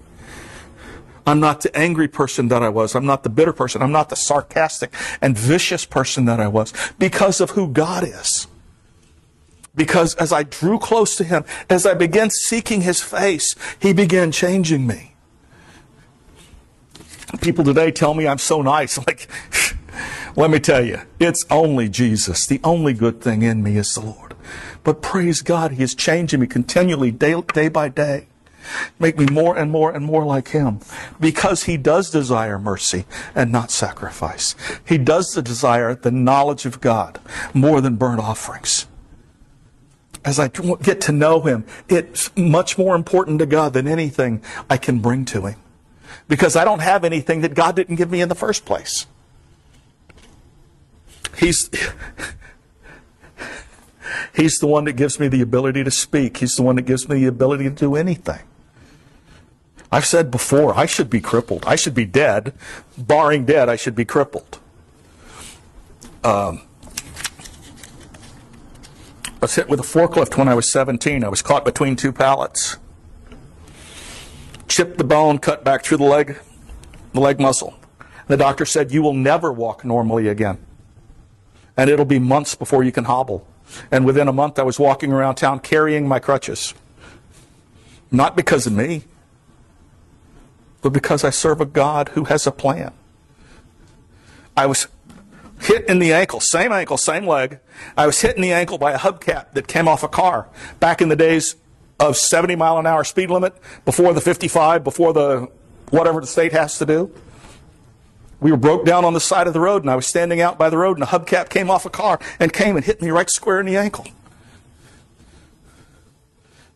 I'm 1.25 1.39
not 1.39 1.61
the 1.61 1.73
angry 1.73 2.09
person 2.09 2.49
that 2.49 2.61
I 2.61 2.67
was. 2.67 2.95
I'm 2.95 3.05
not 3.05 3.23
the 3.23 3.29
bitter 3.29 3.53
person. 3.53 3.81
I'm 3.81 3.93
not 3.93 4.09
the 4.09 4.17
sarcastic 4.17 4.93
and 5.21 5.37
vicious 5.37 5.85
person 5.85 6.25
that 6.25 6.41
I 6.41 6.49
was 6.49 6.73
because 6.99 7.39
of 7.39 7.51
who 7.51 7.69
God 7.69 8.03
is. 8.03 8.47
Because 9.73 10.15
as 10.15 10.33
I 10.33 10.43
drew 10.43 10.77
close 10.77 11.15
to 11.15 11.23
Him, 11.23 11.45
as 11.69 11.85
I 11.85 11.93
began 11.93 12.29
seeking 12.29 12.81
His 12.81 13.01
face, 13.01 13.55
He 13.79 13.93
began 13.93 14.33
changing 14.33 14.85
me. 14.85 15.13
People 17.39 17.63
today 17.63 17.89
tell 17.89 18.13
me 18.13 18.27
I'm 18.27 18.37
so 18.37 18.61
nice. 18.61 18.99
Like, 19.07 19.29
let 20.35 20.51
me 20.51 20.59
tell 20.59 20.83
you, 20.83 20.99
it's 21.19 21.45
only 21.49 21.87
Jesus. 21.87 22.47
The 22.47 22.59
only 22.63 22.91
good 22.93 23.21
thing 23.21 23.43
in 23.43 23.63
me 23.63 23.77
is 23.77 23.93
the 23.93 24.01
Lord. 24.01 24.33
But 24.83 25.01
praise 25.01 25.41
God, 25.41 25.71
He 25.71 25.83
is 25.83 25.95
changing 25.95 26.39
me 26.39 26.47
continually, 26.47 27.11
day, 27.11 27.39
day 27.53 27.69
by 27.69 27.89
day. 27.89 28.27
Make 28.97 29.17
me 29.17 29.25
more 29.25 29.57
and 29.57 29.71
more 29.71 29.91
and 29.91 30.05
more 30.05 30.25
like 30.25 30.49
Him. 30.49 30.79
Because 31.19 31.63
He 31.63 31.77
does 31.77 32.09
desire 32.09 32.59
mercy 32.59 33.05
and 33.35 33.51
not 33.51 33.71
sacrifice. 33.71 34.55
He 34.85 34.97
does 34.97 35.33
desire 35.33 35.95
the 35.95 36.11
knowledge 36.11 36.65
of 36.65 36.81
God 36.81 37.19
more 37.53 37.81
than 37.81 37.95
burnt 37.95 38.19
offerings. 38.19 38.87
As 40.25 40.39
I 40.39 40.47
get 40.47 41.01
to 41.01 41.11
know 41.11 41.41
Him, 41.41 41.65
it's 41.89 42.35
much 42.37 42.77
more 42.77 42.95
important 42.95 43.39
to 43.39 43.45
God 43.45 43.73
than 43.73 43.87
anything 43.87 44.41
I 44.69 44.77
can 44.77 44.99
bring 44.99 45.25
to 45.25 45.47
Him 45.47 45.59
because 46.27 46.55
I 46.55 46.63
don't 46.63 46.79
have 46.79 47.03
anything 47.03 47.41
that 47.41 47.53
God 47.53 47.75
didn't 47.75 47.95
give 47.95 48.09
me 48.09 48.21
in 48.21 48.29
the 48.29 48.35
first 48.35 48.65
place. 48.65 49.05
He's 51.37 51.69
He's 54.43 54.59
the 54.59 54.67
one 54.67 54.83
that 54.83 54.97
gives 54.97 55.21
me 55.21 55.29
the 55.29 55.39
ability 55.39 55.85
to 55.85 55.89
speak. 55.89 56.35
He's 56.35 56.57
the 56.57 56.63
one 56.63 56.75
that 56.75 56.81
gives 56.81 57.07
me 57.07 57.21
the 57.21 57.27
ability 57.27 57.63
to 57.63 57.69
do 57.69 57.95
anything. 57.95 58.41
I've 59.89 60.05
said 60.05 60.29
before, 60.31 60.77
I 60.77 60.85
should 60.85 61.09
be 61.09 61.21
crippled. 61.21 61.63
I 61.65 61.77
should 61.77 61.93
be 61.93 62.03
dead. 62.03 62.53
Barring 62.97 63.45
dead, 63.45 63.69
I 63.69 63.77
should 63.77 63.95
be 63.95 64.03
crippled. 64.03 64.59
Um, 66.25 66.63
I 69.25 69.39
was 69.39 69.55
hit 69.55 69.69
with 69.69 69.79
a 69.79 69.83
forklift 69.83 70.38
when 70.38 70.50
I 70.50 70.55
was 70.55 70.69
17. 70.69 71.23
I 71.23 71.29
was 71.29 71.41
caught 71.41 71.63
between 71.63 71.95
two 71.95 72.12
pallets 72.12 72.75
chipped 74.67 74.97
the 74.97 75.05
bone, 75.05 75.39
cut 75.39 75.63
back 75.63 75.85
through 75.85 75.97
the 75.97 76.03
leg, 76.03 76.38
the 77.13 77.21
leg 77.21 77.39
muscle. 77.39 77.75
The 78.27 78.35
doctor 78.35 78.65
said, 78.65 78.91
You 78.91 79.01
will 79.03 79.13
never 79.13 79.53
walk 79.53 79.85
normally 79.85 80.27
again. 80.27 80.57
And 81.77 81.89
it'll 81.89 82.03
be 82.03 82.19
months 82.19 82.55
before 82.55 82.83
you 82.83 82.91
can 82.91 83.05
hobble. 83.05 83.47
And 83.91 84.05
within 84.05 84.27
a 84.27 84.33
month, 84.33 84.59
I 84.59 84.63
was 84.63 84.79
walking 84.79 85.11
around 85.11 85.35
town 85.35 85.59
carrying 85.59 86.07
my 86.07 86.19
crutches. 86.19 86.73
Not 88.11 88.35
because 88.35 88.67
of 88.67 88.73
me, 88.73 89.03
but 90.81 90.89
because 90.89 91.23
I 91.23 91.29
serve 91.29 91.61
a 91.61 91.65
God 91.65 92.09
who 92.09 92.25
has 92.25 92.45
a 92.45 92.51
plan. 92.51 92.93
I 94.55 94.65
was 94.65 94.87
hit 95.61 95.87
in 95.87 95.99
the 95.99 96.13
ankle, 96.13 96.39
same 96.39 96.71
ankle, 96.71 96.97
same 96.97 97.25
leg. 97.25 97.59
I 97.97 98.05
was 98.05 98.21
hit 98.21 98.35
in 98.35 98.41
the 98.41 98.51
ankle 98.51 98.77
by 98.77 98.91
a 98.91 98.99
hubcap 98.99 99.53
that 99.53 99.67
came 99.67 99.87
off 99.87 100.03
a 100.03 100.07
car. 100.07 100.47
Back 100.79 101.01
in 101.01 101.09
the 101.09 101.15
days, 101.15 101.55
of 101.99 102.17
70 102.17 102.55
mile 102.55 102.77
an 102.77 102.85
hour 102.85 103.03
speed 103.03 103.29
limit 103.29 103.55
before 103.85 104.13
the 104.13 104.21
55, 104.21 104.83
before 104.83 105.13
the 105.13 105.49
whatever 105.89 106.19
the 106.21 106.27
state 106.27 106.51
has 106.51 106.77
to 106.79 106.85
do. 106.85 107.13
We 108.43 108.51
were 108.51 108.57
broke 108.57 108.83
down 108.83 109.05
on 109.05 109.13
the 109.13 109.21
side 109.21 109.47
of 109.47 109.53
the 109.53 109.62
road, 109.62 109.83
and 109.83 109.89
I 109.89 109.95
was 109.95 110.05
standing 110.05 110.41
out 110.41 110.57
by 110.57 110.69
the 110.69 110.77
road, 110.77 110.97
and 110.97 111.03
a 111.03 111.07
hubcap 111.07 111.47
came 111.47 111.69
off 111.69 111.85
a 111.85 111.89
car 111.89 112.19
and 112.41 112.51
came 112.51 112.75
and 112.75 112.83
hit 112.83 113.01
me 113.01 113.09
right 113.09 113.29
square 113.29 113.62
in 113.62 113.65
the 113.65 113.77
ankle. 113.77 114.05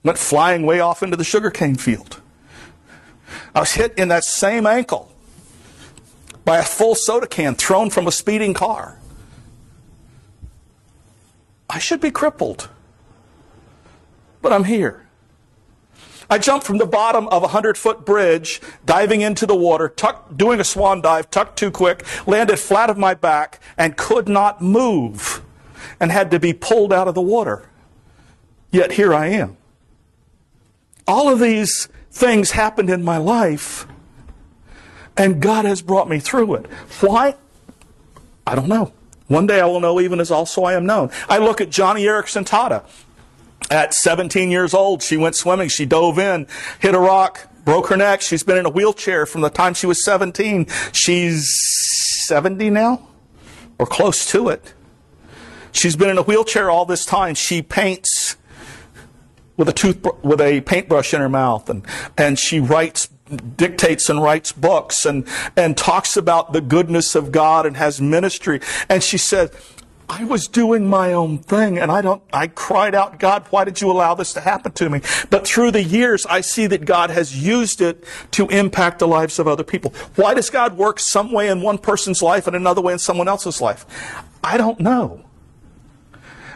Went 0.01 0.17
flying 0.17 0.65
way 0.65 0.79
off 0.79 1.03
into 1.03 1.17
the 1.17 1.25
sugarcane 1.25 1.75
field. 1.75 2.21
I 3.53 3.59
was 3.59 3.73
hit 3.73 3.93
in 3.97 4.07
that 4.07 4.23
same 4.23 4.65
ankle 4.65 5.11
by 6.45 6.57
a 6.59 6.63
full 6.63 6.95
soda 6.95 7.27
can 7.27 7.53
thrown 7.55 7.89
from 7.89 8.07
a 8.07 8.13
speeding 8.13 8.53
car. 8.53 8.97
I 11.69 11.79
should 11.79 11.99
be 11.99 12.11
crippled, 12.11 12.69
but 14.41 14.53
I'm 14.53 14.63
here. 14.63 15.06
I 16.29 16.37
jumped 16.37 16.65
from 16.65 16.77
the 16.77 16.85
bottom 16.85 17.27
of 17.29 17.43
a 17.43 17.49
hundred 17.49 17.77
foot 17.77 18.05
bridge, 18.05 18.61
diving 18.85 19.21
into 19.21 19.45
the 19.45 19.55
water, 19.55 19.87
tuck, 19.87 20.35
doing 20.35 20.59
a 20.59 20.63
swan 20.63 21.01
dive, 21.01 21.31
tucked 21.31 21.57
too 21.57 21.71
quick, 21.71 22.05
landed 22.27 22.57
flat 22.57 22.89
on 22.89 22.99
my 22.99 23.13
back, 23.13 23.61
and 23.77 23.95
could 23.95 24.27
not 24.27 24.61
move, 24.61 25.41
and 25.99 26.11
had 26.11 26.31
to 26.31 26.39
be 26.39 26.53
pulled 26.53 26.91
out 26.91 27.07
of 27.07 27.15
the 27.15 27.21
water. 27.21 27.69
Yet 28.71 28.93
here 28.93 29.13
I 29.13 29.27
am. 29.27 29.57
All 31.07 31.29
of 31.29 31.39
these 31.39 31.87
things 32.11 32.51
happened 32.51 32.89
in 32.89 33.03
my 33.03 33.17
life, 33.17 33.87
and 35.15 35.41
God 35.41 35.63
has 35.65 35.81
brought 35.81 36.09
me 36.09 36.19
through 36.19 36.55
it. 36.55 36.65
Why? 36.99 37.35
I 38.45 38.55
don't 38.55 38.67
know. 38.67 38.91
One 39.27 39.47
day 39.47 39.59
I 39.59 39.65
will 39.65 39.79
know 39.79 39.99
even 39.99 40.19
as 40.19 40.31
also 40.31 40.63
I 40.63 40.73
am 40.73 40.85
known. 40.85 41.09
I 41.29 41.37
look 41.37 41.61
at 41.61 41.69
Joni 41.69 42.01
Eareckson 42.01 42.45
Tada. 42.45 42.83
At 43.69 43.93
17 43.93 44.49
years 44.49 44.73
old, 44.73 45.03
she 45.03 45.17
went 45.17 45.35
swimming. 45.35 45.69
She 45.69 45.85
dove 45.85 46.19
in, 46.19 46.47
hit 46.79 46.95
a 46.95 46.99
rock, 46.99 47.47
broke 47.65 47.87
her 47.87 47.97
neck. 47.97 48.21
She's 48.21 48.43
been 48.43 48.57
in 48.57 48.65
a 48.65 48.69
wheelchair 48.69 49.25
from 49.25 49.41
the 49.41 49.49
time 49.49 49.73
she 49.73 49.85
was 49.85 50.03
17. 50.05 50.67
She's 50.93 51.53
70 52.27 52.69
now, 52.69 53.07
or 53.77 53.85
close 53.85 54.29
to 54.31 54.47
it. 54.49 54.73
She's 55.73 55.95
been 55.95 56.09
in 56.09 56.17
a 56.17 56.23
wheelchair 56.23 56.69
all 56.69 56.85
this 56.85 57.05
time. 57.05 57.35
She 57.35 57.61
paints 57.61 58.37
with 59.57 59.67
a 59.67 59.73
tooth 59.73 60.05
with 60.23 60.39
a 60.39 60.61
paintbrush 60.61 61.13
in 61.13 61.19
her 61.19 61.29
mouth, 61.29 61.69
and 61.69 61.85
and 62.17 62.39
she 62.39 62.59
writes 62.59 63.07
dictates 63.57 64.09
and 64.09 64.23
writes 64.23 64.51
books 64.51 65.05
and 65.05 65.27
and 65.57 65.75
talks 65.75 66.15
about 66.15 66.53
the 66.53 66.61
goodness 66.61 67.15
of 67.15 67.31
God 67.31 67.65
and 67.65 67.75
has 67.75 67.99
ministry. 67.99 68.61
And 68.87 69.03
she 69.03 69.17
said. 69.17 69.51
I 70.09 70.23
was 70.23 70.47
doing 70.47 70.87
my 70.87 71.11
own 71.11 71.39
thing 71.39 71.77
and 71.77 71.91
I 71.91 72.01
don't, 72.01 72.21
I 72.31 72.47
cried 72.47 72.95
out, 72.95 73.19
God, 73.19 73.45
why 73.49 73.65
did 73.65 73.81
you 73.81 73.91
allow 73.91 74.15
this 74.15 74.31
to 74.33 74.39
happen 74.39 74.71
to 74.73 74.89
me? 74.89 75.01
But 75.29 75.45
through 75.45 75.71
the 75.71 75.83
years, 75.83 76.25
I 76.25 76.41
see 76.41 76.65
that 76.67 76.85
God 76.85 77.09
has 77.09 77.43
used 77.43 77.81
it 77.81 78.05
to 78.31 78.47
impact 78.47 78.99
the 78.99 79.07
lives 79.07 79.37
of 79.37 79.47
other 79.47 79.65
people. 79.65 79.93
Why 80.15 80.33
does 80.33 80.49
God 80.49 80.77
work 80.77 80.99
some 80.99 81.31
way 81.31 81.49
in 81.49 81.61
one 81.61 81.77
person's 81.77 82.21
life 82.21 82.47
and 82.47 82.55
another 82.55 82.81
way 82.81 82.93
in 82.93 82.99
someone 82.99 83.27
else's 83.27 83.59
life? 83.59 83.85
I 84.43 84.57
don't 84.57 84.79
know. 84.79 85.25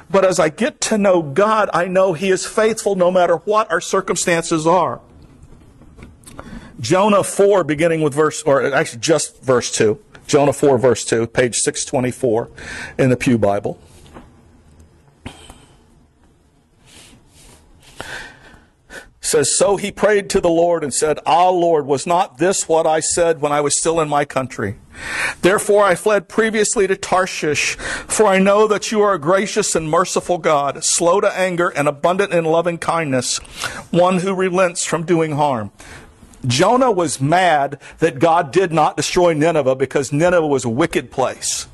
But 0.09 0.25
as 0.25 0.39
I 0.39 0.49
get 0.49 0.79
to 0.81 0.97
know 0.97 1.21
God, 1.21 1.69
I 1.73 1.87
know 1.87 2.13
He 2.13 2.29
is 2.29 2.45
faithful 2.45 2.95
no 2.95 3.11
matter 3.11 3.37
what 3.37 3.69
our 3.71 3.81
circumstances 3.81 4.65
are. 4.65 5.01
Jonah 6.79 7.23
4, 7.23 7.63
beginning 7.63 8.01
with 8.01 8.13
verse, 8.13 8.41
or 8.43 8.73
actually 8.73 8.99
just 8.99 9.41
verse 9.43 9.71
2. 9.71 9.99
Jonah 10.31 10.53
4, 10.53 10.77
verse 10.77 11.03
2, 11.03 11.27
page 11.27 11.57
624 11.57 12.49
in 12.97 13.09
the 13.09 13.17
Pew 13.17 13.37
Bible. 13.37 13.77
says, 19.19 19.53
So 19.53 19.75
he 19.75 19.91
prayed 19.91 20.29
to 20.29 20.39
the 20.39 20.49
Lord 20.49 20.85
and 20.85 20.93
said, 20.93 21.19
Ah, 21.25 21.49
Lord, 21.49 21.85
was 21.85 22.07
not 22.07 22.37
this 22.37 22.69
what 22.69 22.87
I 22.87 23.01
said 23.01 23.41
when 23.41 23.51
I 23.51 23.59
was 23.59 23.77
still 23.77 23.99
in 23.99 24.07
my 24.07 24.23
country? 24.23 24.77
Therefore 25.41 25.83
I 25.83 25.95
fled 25.95 26.29
previously 26.29 26.87
to 26.87 26.95
Tarshish, 26.95 27.75
for 27.75 28.25
I 28.25 28.39
know 28.39 28.69
that 28.69 28.89
you 28.89 29.01
are 29.01 29.13
a 29.13 29.19
gracious 29.19 29.75
and 29.75 29.89
merciful 29.89 30.37
God, 30.37 30.85
slow 30.85 31.19
to 31.19 31.37
anger 31.37 31.67
and 31.67 31.89
abundant 31.89 32.33
in 32.33 32.45
loving 32.45 32.77
kindness, 32.77 33.39
one 33.91 34.19
who 34.19 34.33
relents 34.33 34.85
from 34.85 35.05
doing 35.05 35.33
harm. 35.33 35.71
Jonah 36.45 36.91
was 36.91 37.21
mad 37.21 37.79
that 37.99 38.19
God 38.19 38.51
did 38.51 38.71
not 38.71 38.97
destroy 38.97 39.33
Nineveh 39.33 39.75
because 39.75 40.11
Nineveh 40.11 40.47
was 40.47 40.65
a 40.65 40.69
wicked 40.69 41.11
place. 41.11 41.67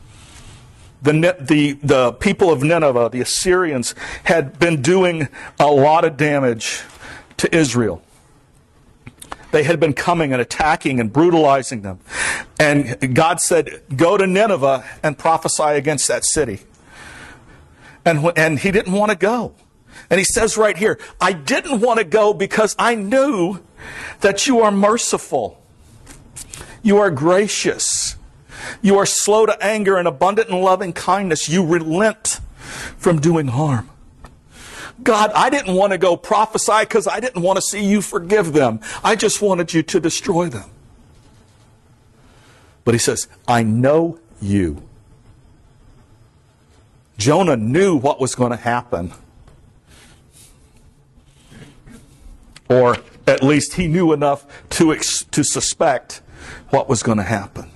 The, 1.02 1.36
the, 1.40 1.74
the 1.74 2.14
people 2.14 2.52
of 2.52 2.64
Nineveh, 2.64 3.10
the 3.12 3.22
Assyrians, 3.22 3.94
had 4.24 4.60
been 4.60 4.82
doing 4.82 5.30
a 5.60 5.68
lot 5.68 6.04
of 6.06 6.18
damage 6.18 6.82
to 7.38 7.56
Israel. 7.56 8.02
They 9.52 9.64
had 9.64 9.80
been 9.80 9.94
coming 9.94 10.34
and 10.34 10.42
attacking 10.42 11.00
and 11.00 11.14
brutalizing 11.14 11.82
them. 11.82 12.00
And 12.60 13.16
God 13.16 13.40
said, 13.40 13.82
Go 13.96 14.18
to 14.18 14.28
Nineveh 14.28 14.84
and 15.04 15.18
prophesy 15.18 15.64
against 15.64 16.08
that 16.08 16.26
city. 16.26 16.62
And, 18.04 18.32
and 18.36 18.60
he 18.60 18.72
didn't 18.72 18.94
want 18.94 19.12
to 19.12 19.18
go. 19.18 19.54
And 20.10 20.20
he 20.20 20.24
says 20.24 20.58
right 20.58 20.78
here, 20.78 21.00
I 21.20 21.34
didn't 21.34 21.82
want 21.82 22.00
to 22.00 22.04
go 22.04 22.34
because 22.34 22.76
I 22.78 22.96
knew 22.96 23.60
that 24.22 24.48
you 24.48 24.62
are 24.62 24.72
merciful. 24.72 25.62
You 26.84 26.98
are 26.98 27.12
gracious. 27.12 28.16
You 28.82 28.98
are 28.98 29.06
slow 29.06 29.46
to 29.46 29.64
anger 29.64 29.98
and 29.98 30.08
abundant 30.08 30.50
in 30.50 30.62
loving 30.62 30.94
kindness. 30.94 31.50
You 31.50 31.66
relent 31.66 32.40
from 32.98 33.20
doing 33.20 33.48
harm. 33.48 33.90
God, 35.04 35.32
I 35.36 35.50
didn't 35.50 35.76
want 35.76 35.92
to 35.92 35.98
go 35.98 36.18
prophesy 36.18 36.80
because 36.80 37.08
I 37.08 37.20
didn't 37.20 37.42
want 37.42 37.58
to 37.58 37.62
see 37.62 37.84
you 37.84 38.02
forgive 38.02 38.54
them. 38.54 38.80
I 39.04 39.16
just 39.16 39.42
wanted 39.42 39.74
you 39.74 39.84
to 39.84 40.00
destroy 40.00 40.50
them. 40.50 40.70
But 42.84 42.96
he 42.96 43.00
says, 43.00 43.28
I 43.48 43.64
know 43.64 44.20
you. 44.42 44.88
Jonah 47.18 47.58
knew 47.58 47.96
what 47.96 48.20
was 48.20 48.34
going 48.36 48.52
to 48.52 48.58
happen. 48.58 49.12
Or 52.70 52.98
at 53.38 53.44
least 53.44 53.76
he 53.76 53.88
knew 53.88 54.14
enough 54.14 54.46
to, 54.72 54.92
ex- 54.92 55.24
to 55.26 55.44
suspect 55.44 56.22
what 56.70 56.90
was 56.90 57.04
going 57.04 57.18
to 57.18 57.24
happen. 57.24 57.70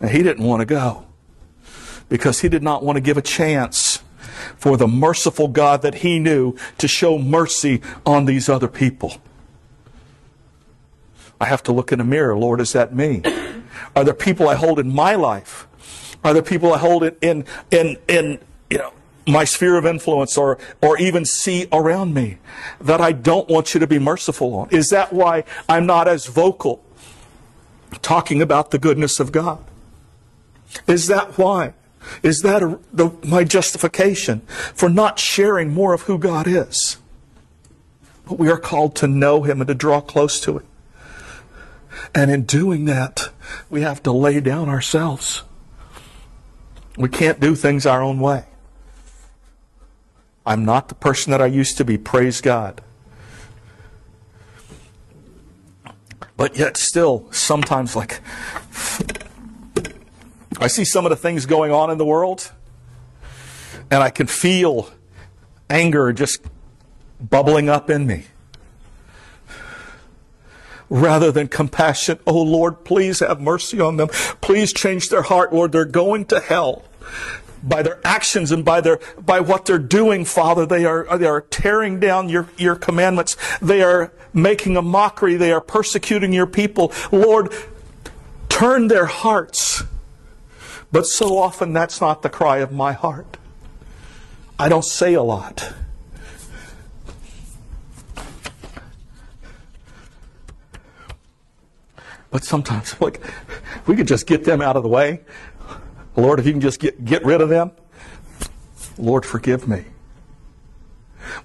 And 0.00 0.10
he 0.10 0.22
didn't 0.22 0.44
want 0.44 0.60
to 0.60 0.66
go 0.66 1.06
because 2.08 2.40
he 2.40 2.48
did 2.48 2.62
not 2.62 2.82
want 2.82 2.96
to 2.96 3.00
give 3.00 3.16
a 3.16 3.22
chance 3.22 4.02
for 4.56 4.76
the 4.76 4.88
merciful 4.88 5.46
God 5.46 5.82
that 5.82 5.96
he 5.96 6.18
knew 6.18 6.56
to 6.78 6.88
show 6.88 7.16
mercy 7.16 7.80
on 8.04 8.24
these 8.24 8.48
other 8.48 8.66
people. 8.66 9.14
I 11.40 11.46
have 11.46 11.62
to 11.64 11.72
look 11.72 11.92
in 11.92 12.00
a 12.00 12.04
mirror. 12.04 12.36
Lord, 12.36 12.60
is 12.60 12.72
that 12.72 12.94
me? 12.94 13.22
Are 13.94 14.04
there 14.04 14.14
people 14.14 14.48
I 14.48 14.54
hold 14.56 14.78
in 14.78 14.92
my 14.92 15.14
life? 15.14 15.68
Are 16.24 16.32
there 16.32 16.42
people 16.42 16.72
I 16.72 16.78
hold 16.78 17.04
in, 17.04 17.16
in, 17.20 17.46
in, 17.70 17.98
in 18.08 18.38
you 18.68 18.78
know, 18.78 18.92
my 19.26 19.44
sphere 19.44 19.76
of 19.76 19.86
influence 19.86 20.36
or, 20.36 20.58
or 20.80 20.98
even 20.98 21.24
see 21.24 21.68
around 21.72 22.14
me 22.14 22.38
that 22.80 23.00
I 23.00 23.12
don't 23.12 23.48
want 23.48 23.74
you 23.74 23.80
to 23.80 23.86
be 23.86 23.98
merciful 23.98 24.54
on? 24.54 24.68
Is 24.70 24.90
that 24.90 25.12
why 25.12 25.44
I'm 25.68 25.86
not 25.86 26.08
as 26.08 26.26
vocal 26.26 26.82
talking 28.00 28.42
about 28.42 28.70
the 28.70 28.78
goodness 28.78 29.20
of 29.20 29.32
God? 29.32 29.62
Is 30.86 31.06
that 31.08 31.38
why? 31.38 31.74
Is 32.22 32.40
that 32.40 32.62
a, 32.62 32.78
the, 32.92 33.10
my 33.24 33.44
justification 33.44 34.40
for 34.74 34.88
not 34.88 35.18
sharing 35.18 35.72
more 35.72 35.92
of 35.92 36.02
who 36.02 36.18
God 36.18 36.46
is? 36.48 36.96
But 38.26 38.38
we 38.38 38.50
are 38.50 38.58
called 38.58 38.96
to 38.96 39.06
know 39.06 39.42
Him 39.42 39.60
and 39.60 39.68
to 39.68 39.74
draw 39.74 40.00
close 40.00 40.40
to 40.40 40.58
Him. 40.58 40.66
And 42.14 42.30
in 42.30 42.44
doing 42.44 42.86
that, 42.86 43.30
we 43.70 43.82
have 43.82 44.02
to 44.04 44.12
lay 44.12 44.40
down 44.40 44.68
ourselves. 44.68 45.42
We 46.96 47.08
can't 47.08 47.40
do 47.40 47.54
things 47.54 47.86
our 47.86 48.02
own 48.02 48.20
way. 48.20 48.44
I'm 50.44 50.64
not 50.64 50.88
the 50.88 50.94
person 50.94 51.30
that 51.30 51.40
I 51.40 51.46
used 51.46 51.76
to 51.76 51.84
be, 51.84 51.96
praise 51.98 52.40
God. 52.40 52.80
But 56.36 56.56
yet, 56.56 56.76
still, 56.76 57.28
sometimes, 57.30 57.94
like, 57.94 58.20
I 60.58 60.66
see 60.66 60.84
some 60.84 61.06
of 61.06 61.10
the 61.10 61.16
things 61.16 61.46
going 61.46 61.70
on 61.70 61.90
in 61.90 61.98
the 61.98 62.04
world, 62.04 62.50
and 63.90 64.02
I 64.02 64.10
can 64.10 64.26
feel 64.26 64.90
anger 65.70 66.12
just 66.12 66.40
bubbling 67.20 67.68
up 67.68 67.88
in 67.88 68.06
me. 68.06 68.24
Rather 70.88 71.30
than 71.32 71.48
compassion, 71.48 72.18
oh 72.26 72.42
Lord, 72.42 72.84
please 72.84 73.20
have 73.20 73.40
mercy 73.40 73.80
on 73.80 73.96
them. 73.96 74.08
Please 74.40 74.72
change 74.72 75.08
their 75.08 75.22
heart, 75.22 75.52
Lord. 75.52 75.72
They're 75.72 75.84
going 75.84 76.26
to 76.26 76.40
hell 76.40 76.84
by 77.62 77.82
their 77.82 78.00
actions 78.04 78.50
and 78.50 78.64
by 78.64 78.80
their 78.80 78.98
by 79.24 79.40
what 79.40 79.66
they're 79.66 79.78
doing 79.78 80.24
father. 80.24 80.66
They 80.66 80.84
are 80.84 81.16
they 81.16 81.26
are 81.26 81.40
tearing 81.40 82.00
down 82.00 82.28
your 82.28 82.48
your 82.56 82.76
commandments. 82.76 83.36
They 83.60 83.82
are 83.82 84.12
making 84.32 84.76
a 84.76 84.82
mockery. 84.82 85.36
They 85.36 85.52
are 85.52 85.60
persecuting 85.60 86.32
your 86.32 86.46
people. 86.46 86.92
Lord 87.10 87.52
turn 88.48 88.88
their 88.88 89.06
hearts. 89.06 89.82
But 90.90 91.06
so 91.06 91.38
often 91.38 91.72
that's 91.72 92.00
not 92.00 92.22
the 92.22 92.28
cry 92.28 92.58
of 92.58 92.70
my 92.70 92.92
heart. 92.92 93.38
I 94.58 94.68
don't 94.68 94.84
say 94.84 95.14
a 95.14 95.22
lot. 95.22 95.72
But 102.30 102.44
sometimes 102.44 102.98
like 103.00 103.20
we 103.86 103.96
could 103.96 104.08
just 104.08 104.26
get 104.26 104.44
them 104.44 104.62
out 104.62 104.76
of 104.76 104.82
the 104.82 104.88
way 104.88 105.20
Lord, 106.16 106.38
if 106.38 106.46
you 106.46 106.52
can 106.52 106.60
just 106.60 106.80
get, 106.80 107.04
get 107.04 107.24
rid 107.24 107.40
of 107.40 107.48
them, 107.48 107.70
Lord, 108.98 109.24
forgive 109.24 109.66
me. 109.66 109.84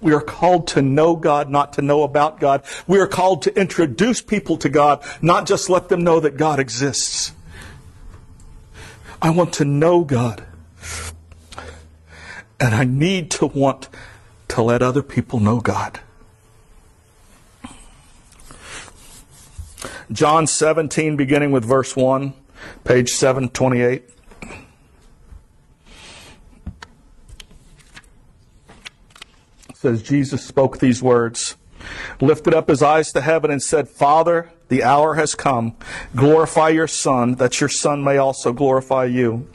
We 0.01 0.13
are 0.13 0.21
called 0.21 0.67
to 0.69 0.81
know 0.81 1.15
God, 1.15 1.49
not 1.49 1.73
to 1.73 1.81
know 1.81 2.03
about 2.03 2.39
God. 2.39 2.63
We 2.87 2.99
are 2.99 3.07
called 3.07 3.43
to 3.43 3.59
introduce 3.59 4.21
people 4.21 4.57
to 4.57 4.69
God, 4.69 5.03
not 5.21 5.45
just 5.45 5.69
let 5.69 5.89
them 5.89 6.03
know 6.03 6.19
that 6.19 6.37
God 6.37 6.59
exists. 6.59 7.31
I 9.21 9.29
want 9.29 9.53
to 9.53 9.65
know 9.65 10.03
God. 10.03 10.43
And 12.59 12.73
I 12.73 12.83
need 12.83 13.31
to 13.31 13.45
want 13.45 13.87
to 14.49 14.61
let 14.61 14.81
other 14.81 15.03
people 15.03 15.39
know 15.39 15.59
God. 15.59 15.99
John 20.11 20.47
17, 20.47 21.17
beginning 21.17 21.51
with 21.51 21.65
verse 21.65 21.95
1, 21.95 22.33
page 22.83 23.09
728. 23.09 24.09
Says 29.79 30.01
Jesus 30.01 30.43
spoke 30.43 30.79
these 30.79 31.03
words. 31.03 31.55
lifted 32.19 32.51
up 32.55 32.67
his 32.67 32.81
eyes 32.81 33.11
to 33.13 33.21
heaven 33.21 33.51
and 33.51 33.61
said, 33.61 33.87
Father, 33.87 34.49
the 34.69 34.83
hour 34.83 35.13
has 35.13 35.35
come. 35.35 35.75
Glorify 36.15 36.69
your 36.69 36.87
Son, 36.87 37.35
that 37.35 37.61
your 37.61 37.69
Son 37.69 38.03
may 38.03 38.17
also 38.17 38.51
glorify 38.53 39.05
you. 39.05 39.47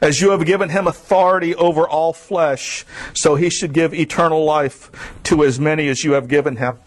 As 0.00 0.22
you 0.22 0.30
have 0.30 0.46
given 0.46 0.70
him 0.70 0.86
authority 0.86 1.54
over 1.54 1.86
all 1.86 2.14
flesh, 2.14 2.86
so 3.12 3.34
he 3.34 3.50
should 3.50 3.74
give 3.74 3.92
eternal 3.92 4.42
life 4.42 4.90
to 5.24 5.44
as 5.44 5.60
many 5.60 5.86
as 5.88 6.02
you 6.02 6.12
have 6.12 6.28
given 6.28 6.56
him. 6.56 6.78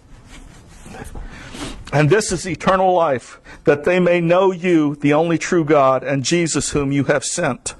And 1.94 2.10
this 2.10 2.32
is 2.32 2.48
eternal 2.48 2.94
life, 2.94 3.40
that 3.66 3.84
they 3.84 4.00
may 4.00 4.22
know 4.22 4.52
you, 4.52 4.96
the 4.96 5.14
only 5.14 5.38
true 5.38 5.64
God, 5.64 6.04
and 6.04 6.24
Jesus 6.24 6.72
whom 6.72 6.92
you 6.92 7.04
have 7.04 7.24
sent. 7.24 7.76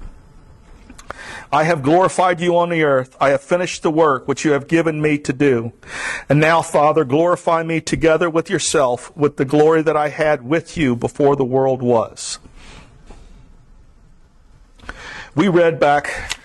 I 1.52 1.64
have 1.64 1.82
glorified 1.82 2.40
you 2.40 2.56
on 2.56 2.70
the 2.70 2.82
earth. 2.82 3.16
I 3.20 3.30
have 3.30 3.40
finished 3.40 3.82
the 3.82 3.90
work 3.90 4.26
which 4.26 4.44
you 4.44 4.52
have 4.52 4.68
given 4.68 5.00
me 5.00 5.18
to 5.18 5.32
do. 5.32 5.72
And 6.28 6.40
now, 6.40 6.62
Father, 6.62 7.04
glorify 7.04 7.62
me 7.62 7.80
together 7.80 8.28
with 8.28 8.50
yourself 8.50 9.16
with 9.16 9.36
the 9.36 9.44
glory 9.44 9.82
that 9.82 9.96
I 9.96 10.08
had 10.08 10.42
with 10.42 10.76
you 10.76 10.96
before 10.96 11.36
the 11.36 11.44
world 11.44 11.82
was. 11.82 12.38
We 15.34 15.48
read 15.48 15.78
back 15.78 16.38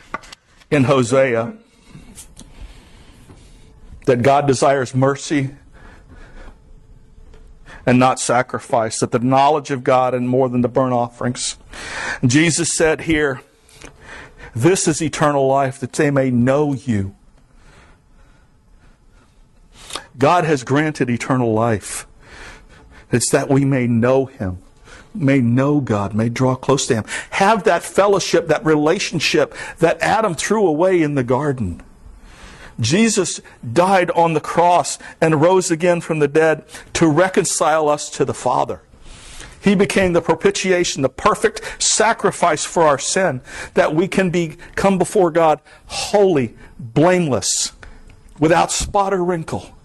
in 0.69 0.83
Hosea 0.83 1.53
that 4.05 4.21
God 4.21 4.47
desires 4.47 4.93
mercy 4.93 5.51
and 7.85 7.97
not 7.97 8.19
sacrifice, 8.19 8.99
that 8.99 9.11
the 9.11 9.19
knowledge 9.19 9.71
of 9.71 9.83
God 9.83 10.13
and 10.13 10.29
more 10.29 10.49
than 10.49 10.61
the 10.61 10.67
burnt 10.67 10.93
offerings. 10.93 11.57
Jesus 12.25 12.73
said 12.73 13.01
here, 13.01 13.41
this 14.55 14.87
is 14.87 15.01
eternal 15.01 15.47
life, 15.47 15.79
that 15.79 15.93
they 15.93 16.11
may 16.11 16.29
know 16.29 16.73
you. 16.73 17.15
God 20.17 20.43
has 20.43 20.63
granted 20.63 21.09
eternal 21.09 21.53
life. 21.53 22.05
It's 23.11 23.29
that 23.31 23.49
we 23.49 23.65
may 23.65 23.87
know 23.87 24.25
Him, 24.25 24.59
may 25.13 25.39
know 25.39 25.81
God, 25.81 26.13
may 26.13 26.29
draw 26.29 26.55
close 26.55 26.87
to 26.87 26.95
Him. 26.95 27.05
Have 27.31 27.63
that 27.63 27.83
fellowship, 27.83 28.47
that 28.47 28.65
relationship 28.65 29.53
that 29.79 30.01
Adam 30.01 30.35
threw 30.35 30.67
away 30.67 31.01
in 31.01 31.15
the 31.15 31.23
garden. 31.23 31.81
Jesus 32.79 33.41
died 33.73 34.11
on 34.11 34.33
the 34.33 34.39
cross 34.39 34.97
and 35.19 35.41
rose 35.41 35.71
again 35.71 36.01
from 36.01 36.19
the 36.19 36.27
dead 36.27 36.65
to 36.93 37.07
reconcile 37.07 37.89
us 37.89 38.09
to 38.11 38.25
the 38.25 38.33
Father. 38.33 38.81
He 39.61 39.75
became 39.75 40.13
the 40.13 40.21
propitiation, 40.21 41.03
the 41.03 41.09
perfect 41.09 41.81
sacrifice 41.81 42.65
for 42.65 42.83
our 42.83 42.97
sin, 42.97 43.41
that 43.75 43.93
we 43.93 44.07
can 44.07 44.31
be 44.31 44.57
come 44.75 44.97
before 44.97 45.29
God 45.29 45.61
holy, 45.85 46.55
blameless, 46.79 47.71
without 48.39 48.71
spot 48.71 49.13
or 49.13 49.23
wrinkle, 49.23 49.75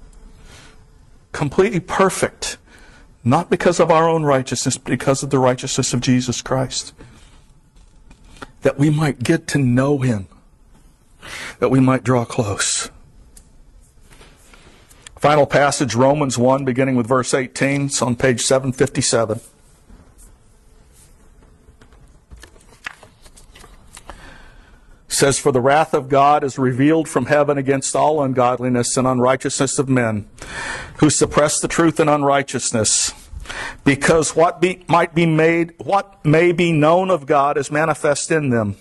completely 1.32 1.80
perfect, 1.80 2.56
not 3.22 3.50
because 3.50 3.78
of 3.78 3.90
our 3.90 4.08
own 4.08 4.24
righteousness, 4.24 4.78
but 4.78 4.90
because 4.90 5.22
of 5.22 5.28
the 5.28 5.38
righteousness 5.38 5.92
of 5.92 6.00
Jesus 6.00 6.40
Christ. 6.40 6.94
That 8.62 8.78
we 8.78 8.88
might 8.88 9.22
get 9.22 9.46
to 9.48 9.58
know 9.58 9.98
Him, 9.98 10.26
that 11.58 11.68
we 11.68 11.80
might 11.80 12.02
draw 12.02 12.24
close. 12.24 12.88
Final 15.16 15.46
passage, 15.46 15.94
Romans 15.94 16.38
1, 16.38 16.64
beginning 16.64 16.96
with 16.96 17.06
verse 17.06 17.34
18. 17.34 17.86
It's 17.86 18.00
on 18.00 18.16
page 18.16 18.40
757. 18.42 19.40
Says, 25.16 25.38
For 25.38 25.50
the 25.50 25.60
wrath 25.60 25.94
of 25.94 26.08
God 26.08 26.44
is 26.44 26.58
revealed 26.58 27.08
from 27.08 27.26
heaven 27.26 27.56
against 27.56 27.96
all 27.96 28.22
ungodliness 28.22 28.96
and 28.96 29.06
unrighteousness 29.06 29.78
of 29.78 29.88
men, 29.88 30.28
who 30.98 31.08
suppress 31.08 31.58
the 31.58 31.68
truth 31.68 31.98
in 31.98 32.08
unrighteousness. 32.08 33.14
Because 33.84 34.36
what 34.36 34.60
be, 34.60 34.84
might 34.88 35.14
be 35.14 35.24
made, 35.24 35.72
what 35.78 36.24
may 36.24 36.52
be 36.52 36.70
known 36.70 37.10
of 37.10 37.26
God 37.26 37.56
is 37.56 37.70
manifest 37.70 38.30
in 38.30 38.50
them, 38.50 38.74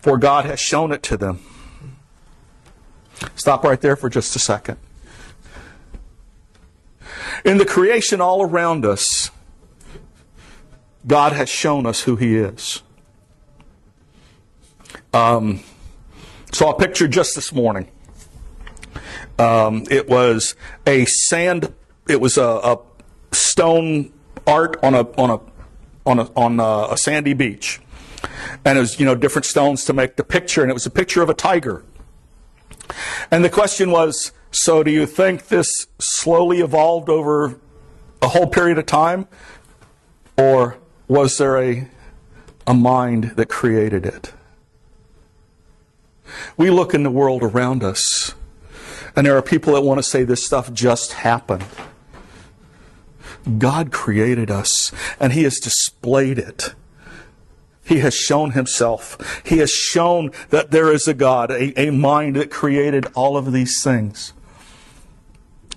for 0.00 0.18
God 0.18 0.44
has 0.44 0.60
shown 0.60 0.92
it 0.92 1.02
to 1.04 1.16
them. 1.16 1.40
Stop 3.34 3.64
right 3.64 3.80
there 3.80 3.96
for 3.96 4.08
just 4.08 4.36
a 4.36 4.38
second. 4.38 4.76
In 7.44 7.58
the 7.58 7.66
creation 7.66 8.20
all 8.20 8.42
around 8.42 8.84
us, 8.84 9.30
God 11.06 11.32
has 11.32 11.48
shown 11.48 11.86
us 11.86 12.02
who 12.02 12.16
He 12.16 12.36
is. 12.36 12.82
Um, 15.16 15.60
saw 16.52 16.72
a 16.72 16.78
picture 16.78 17.08
just 17.08 17.34
this 17.34 17.50
morning. 17.50 17.90
Um, 19.38 19.84
it 19.90 20.10
was 20.10 20.54
a 20.86 21.06
sand. 21.06 21.72
It 22.06 22.20
was 22.20 22.36
a, 22.36 22.42
a, 22.44 22.78
stone 23.32 24.12
art 24.46 24.76
on 24.82 24.94
a 24.94 25.00
on 25.18 25.30
a 25.30 25.40
on 26.04 26.18
a 26.18 26.30
on 26.34 26.60
a, 26.60 26.92
a 26.92 26.98
sandy 26.98 27.32
beach, 27.32 27.80
and 28.62 28.76
it 28.76 28.80
was 28.82 29.00
you 29.00 29.06
know 29.06 29.14
different 29.14 29.46
stones 29.46 29.86
to 29.86 29.94
make 29.94 30.16
the 30.16 30.24
picture, 30.24 30.60
and 30.60 30.70
it 30.70 30.74
was 30.74 30.84
a 30.84 30.90
picture 30.90 31.22
of 31.22 31.30
a 31.30 31.34
tiger. 31.34 31.82
And 33.30 33.42
the 33.42 33.48
question 33.48 33.90
was, 33.90 34.32
so 34.50 34.82
do 34.82 34.90
you 34.90 35.06
think 35.06 35.46
this 35.48 35.86
slowly 35.98 36.60
evolved 36.60 37.08
over 37.08 37.58
a 38.20 38.28
whole 38.28 38.48
period 38.48 38.76
of 38.76 38.84
time, 38.84 39.28
or 40.36 40.76
was 41.08 41.38
there 41.38 41.56
a 41.56 41.88
a 42.66 42.74
mind 42.74 43.32
that 43.36 43.48
created 43.48 44.04
it? 44.04 44.34
We 46.56 46.70
look 46.70 46.94
in 46.94 47.02
the 47.02 47.10
world 47.10 47.42
around 47.42 47.82
us, 47.82 48.34
and 49.14 49.26
there 49.26 49.36
are 49.36 49.42
people 49.42 49.74
that 49.74 49.82
want 49.82 49.98
to 49.98 50.02
say 50.02 50.24
this 50.24 50.44
stuff 50.44 50.72
just 50.72 51.12
happened. 51.14 51.64
God 53.58 53.92
created 53.92 54.50
us, 54.50 54.92
and 55.20 55.32
He 55.32 55.44
has 55.44 55.58
displayed 55.58 56.38
it. 56.38 56.74
He 57.84 58.00
has 58.00 58.14
shown 58.14 58.52
Himself. 58.52 59.42
He 59.44 59.58
has 59.58 59.70
shown 59.70 60.32
that 60.50 60.72
there 60.72 60.92
is 60.92 61.06
a 61.06 61.14
God, 61.14 61.50
a, 61.50 61.78
a 61.80 61.90
mind 61.90 62.36
that 62.36 62.50
created 62.50 63.06
all 63.14 63.36
of 63.36 63.52
these 63.52 63.82
things. 63.82 64.32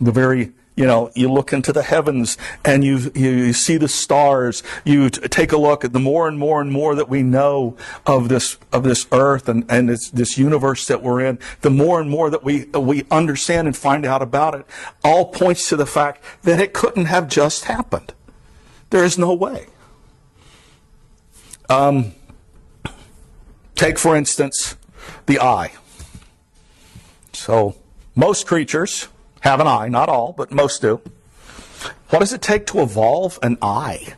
The 0.02 0.12
very 0.12 0.54
you 0.80 0.86
know, 0.86 1.12
you 1.14 1.30
look 1.30 1.52
into 1.52 1.74
the 1.74 1.84
heavens 1.84 2.38
and 2.64 2.86
you, 2.86 3.12
you 3.14 3.52
see 3.52 3.76
the 3.76 3.90
stars. 3.90 4.64
You 4.86 5.10
take 5.10 5.52
a 5.52 5.58
look 5.58 5.84
at 5.84 5.92
the 5.92 6.00
more 6.00 6.26
and 6.26 6.40
more 6.40 6.62
and 6.62 6.72
more 6.72 6.96
that 6.96 7.10
we 7.10 7.22
know 7.22 7.76
of 8.06 8.30
this, 8.30 8.56
of 8.72 8.84
this 8.84 9.06
earth 9.12 9.50
and, 9.50 9.66
and 9.68 9.90
this, 9.90 10.10
this 10.10 10.38
universe 10.38 10.88
that 10.88 11.04
we're 11.04 11.20
in, 11.20 11.38
the 11.60 11.70
more 11.70 12.00
and 12.00 12.10
more 12.10 12.30
that 12.30 12.46
we, 12.46 12.64
we 12.68 13.04
understand 13.12 13.68
and 13.68 13.76
find 13.76 14.06
out 14.06 14.22
about 14.22 14.56
it, 14.56 14.66
all 15.04 15.26
points 15.26 15.68
to 15.68 15.76
the 15.76 15.86
fact 15.86 16.24
that 16.44 16.62
it 16.62 16.74
couldn't 16.74 17.08
have 17.08 17.28
just 17.28 17.66
happened. 17.66 18.14
There 18.90 19.04
is 19.04 19.18
no 19.18 19.34
way. 19.34 19.66
Um, 21.68 22.14
take, 23.76 24.00
for 24.00 24.16
instance, 24.16 24.78
the 25.26 25.42
eye. 25.42 25.74
So, 27.34 27.76
most 28.16 28.48
creatures, 28.48 29.10
have 29.42 29.60
an 29.60 29.68
eye, 29.68 29.88
not 29.88 30.10
all, 30.10 30.34
but 30.34 30.52
most 30.52 30.82
do. 30.82 31.02
What 32.10 32.20
does 32.20 32.34
it 32.34 32.42
take 32.42 32.66
to 32.68 32.82
evolve 32.82 33.40
an 33.42 33.58
eye? 33.62 34.16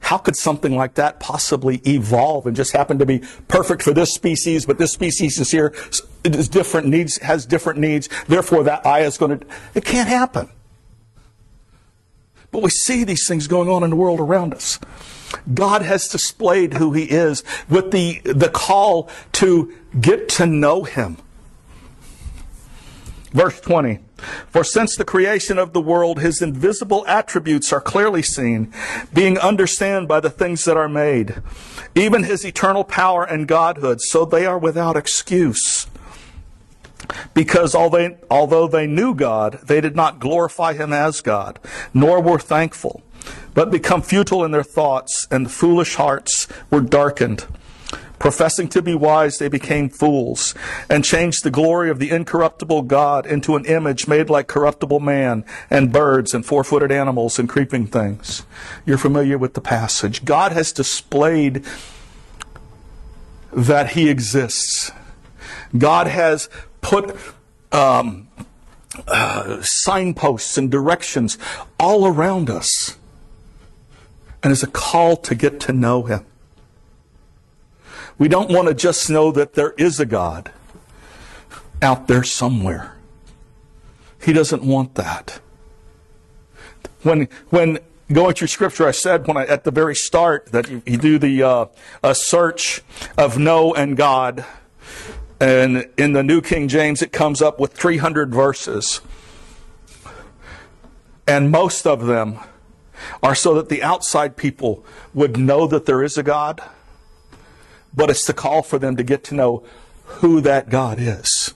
How 0.00 0.18
could 0.18 0.36
something 0.36 0.76
like 0.76 0.94
that 0.94 1.18
possibly 1.18 1.80
evolve 1.84 2.46
and 2.46 2.54
just 2.54 2.72
happen 2.72 2.98
to 3.00 3.06
be 3.06 3.22
perfect 3.48 3.82
for 3.82 3.92
this 3.92 4.14
species, 4.14 4.64
but 4.64 4.78
this 4.78 4.92
species 4.92 5.38
is 5.40 5.50
here, 5.50 5.74
is 6.22 6.48
different 6.48 6.86
needs, 6.86 7.18
has 7.18 7.44
different 7.44 7.80
needs, 7.80 8.08
therefore 8.28 8.62
that 8.64 8.86
eye 8.86 9.00
is 9.00 9.18
going 9.18 9.40
to, 9.40 9.46
it 9.74 9.84
can't 9.84 10.08
happen. 10.08 10.48
But 12.52 12.62
we 12.62 12.70
see 12.70 13.02
these 13.02 13.26
things 13.26 13.48
going 13.48 13.68
on 13.68 13.82
in 13.82 13.90
the 13.90 13.96
world 13.96 14.20
around 14.20 14.54
us. 14.54 14.78
God 15.52 15.82
has 15.82 16.06
displayed 16.08 16.74
who 16.74 16.92
He 16.92 17.04
is 17.04 17.42
with 17.68 17.90
the, 17.90 18.20
the 18.24 18.48
call 18.48 19.10
to 19.32 19.74
get 20.00 20.28
to 20.30 20.46
know 20.46 20.84
Him. 20.84 21.16
Verse 23.32 23.60
20. 23.60 24.05
For 24.48 24.64
since 24.64 24.96
the 24.96 25.04
creation 25.04 25.58
of 25.58 25.72
the 25.72 25.80
world, 25.80 26.20
his 26.20 26.40
invisible 26.40 27.04
attributes 27.06 27.72
are 27.72 27.80
clearly 27.80 28.22
seen, 28.22 28.72
being 29.12 29.38
understood 29.38 30.08
by 30.08 30.20
the 30.20 30.30
things 30.30 30.64
that 30.64 30.76
are 30.76 30.88
made, 30.88 31.42
even 31.94 32.24
his 32.24 32.44
eternal 32.44 32.82
power 32.82 33.24
and 33.24 33.46
godhood, 33.46 34.00
so 34.00 34.24
they 34.24 34.46
are 34.46 34.58
without 34.58 34.96
excuse. 34.96 35.86
Because 37.34 37.74
although 37.74 38.68
they 38.68 38.86
knew 38.86 39.14
God, 39.14 39.60
they 39.62 39.82
did 39.82 39.94
not 39.94 40.18
glorify 40.18 40.72
him 40.72 40.92
as 40.94 41.20
God, 41.20 41.60
nor 41.92 42.22
were 42.22 42.38
thankful, 42.38 43.02
but 43.52 43.70
become 43.70 44.00
futile 44.00 44.44
in 44.44 44.50
their 44.50 44.62
thoughts, 44.62 45.28
and 45.30 45.50
foolish 45.50 45.96
hearts 45.96 46.48
were 46.70 46.80
darkened. 46.80 47.46
Professing 48.26 48.66
to 48.70 48.82
be 48.82 48.92
wise, 48.92 49.38
they 49.38 49.46
became 49.46 49.88
fools 49.88 50.52
and 50.90 51.04
changed 51.04 51.44
the 51.44 51.50
glory 51.50 51.90
of 51.90 52.00
the 52.00 52.10
incorruptible 52.10 52.82
God 52.82 53.24
into 53.24 53.54
an 53.54 53.64
image 53.66 54.08
made 54.08 54.28
like 54.28 54.48
corruptible 54.48 54.98
man 54.98 55.44
and 55.70 55.92
birds 55.92 56.34
and 56.34 56.44
four 56.44 56.64
footed 56.64 56.90
animals 56.90 57.38
and 57.38 57.48
creeping 57.48 57.86
things. 57.86 58.44
You're 58.84 58.98
familiar 58.98 59.38
with 59.38 59.54
the 59.54 59.60
passage. 59.60 60.24
God 60.24 60.50
has 60.50 60.72
displayed 60.72 61.64
that 63.52 63.90
He 63.90 64.10
exists. 64.10 64.90
God 65.78 66.08
has 66.08 66.48
put 66.80 67.16
um, 67.70 68.26
uh, 69.06 69.62
signposts 69.62 70.58
and 70.58 70.68
directions 70.68 71.38
all 71.78 72.08
around 72.08 72.50
us. 72.50 72.96
And 74.42 74.52
is 74.52 74.64
a 74.64 74.66
call 74.66 75.16
to 75.18 75.36
get 75.36 75.60
to 75.60 75.72
know 75.72 76.02
Him. 76.02 76.26
We 78.18 78.28
don't 78.28 78.50
want 78.50 78.68
to 78.68 78.74
just 78.74 79.10
know 79.10 79.30
that 79.32 79.54
there 79.54 79.72
is 79.72 80.00
a 80.00 80.06
God 80.06 80.50
out 81.82 82.06
there 82.08 82.24
somewhere. 82.24 82.96
He 84.22 84.32
doesn't 84.32 84.62
want 84.62 84.94
that. 84.94 85.40
When, 87.02 87.28
when 87.50 87.78
going 88.12 88.34
through 88.34 88.48
scripture, 88.48 88.86
I 88.88 88.92
said 88.92 89.26
when 89.26 89.36
I, 89.36 89.44
at 89.46 89.64
the 89.64 89.70
very 89.70 89.94
start 89.94 90.46
that 90.46 90.68
you, 90.68 90.82
you 90.86 90.96
do 90.96 91.18
the 91.18 91.42
uh, 91.42 91.66
a 92.02 92.14
search 92.14 92.82
of 93.18 93.38
know 93.38 93.74
and 93.74 93.96
God, 93.96 94.44
and 95.38 95.88
in 95.96 96.12
the 96.12 96.22
New 96.22 96.40
King 96.40 96.68
James 96.68 97.02
it 97.02 97.12
comes 97.12 97.42
up 97.42 97.60
with 97.60 97.72
300 97.74 98.34
verses, 98.34 99.00
and 101.26 101.50
most 101.50 101.86
of 101.86 102.06
them 102.06 102.38
are 103.22 103.34
so 103.34 103.54
that 103.54 103.68
the 103.68 103.82
outside 103.82 104.36
people 104.36 104.84
would 105.12 105.36
know 105.36 105.66
that 105.66 105.86
there 105.86 106.02
is 106.02 106.16
a 106.16 106.22
God, 106.22 106.62
but 107.96 108.10
it's 108.10 108.26
the 108.26 108.34
call 108.34 108.62
for 108.62 108.78
them 108.78 108.96
to 108.96 109.02
get 109.02 109.24
to 109.24 109.34
know 109.34 109.64
who 110.04 110.40
that 110.42 110.68
God 110.68 110.98
is. 111.00 111.54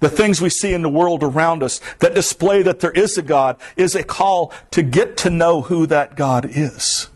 The 0.00 0.08
things 0.08 0.40
we 0.40 0.48
see 0.48 0.72
in 0.72 0.82
the 0.82 0.88
world 0.88 1.22
around 1.22 1.62
us 1.62 1.80
that 1.98 2.14
display 2.14 2.62
that 2.62 2.80
there 2.80 2.92
is 2.92 3.18
a 3.18 3.22
God 3.22 3.56
is 3.76 3.94
a 3.94 4.02
call 4.02 4.52
to 4.70 4.82
get 4.82 5.16
to 5.18 5.30
know 5.30 5.62
who 5.62 5.86
that 5.86 6.16
God 6.16 6.46
is. 6.48 7.08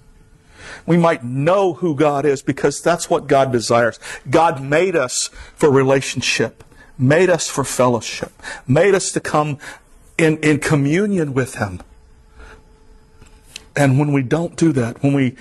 We 0.86 0.96
might 0.96 1.24
know 1.24 1.74
who 1.74 1.94
God 1.94 2.24
is 2.24 2.42
because 2.42 2.80
that's 2.80 3.10
what 3.10 3.26
God 3.26 3.50
desires. 3.50 3.98
God 4.30 4.62
made 4.62 4.94
us 4.94 5.30
for 5.54 5.70
relationship, 5.70 6.62
made 6.96 7.28
us 7.28 7.48
for 7.48 7.64
fellowship, 7.64 8.32
made 8.68 8.94
us 8.94 9.10
to 9.12 9.20
come 9.20 9.58
in, 10.16 10.38
in 10.38 10.60
communion 10.60 11.34
with 11.34 11.56
Him. 11.56 11.82
And 13.74 13.98
when 13.98 14.12
we 14.12 14.22
don't 14.22 14.56
do 14.56 14.72
that, 14.72 15.02
when 15.02 15.12
we 15.12 15.36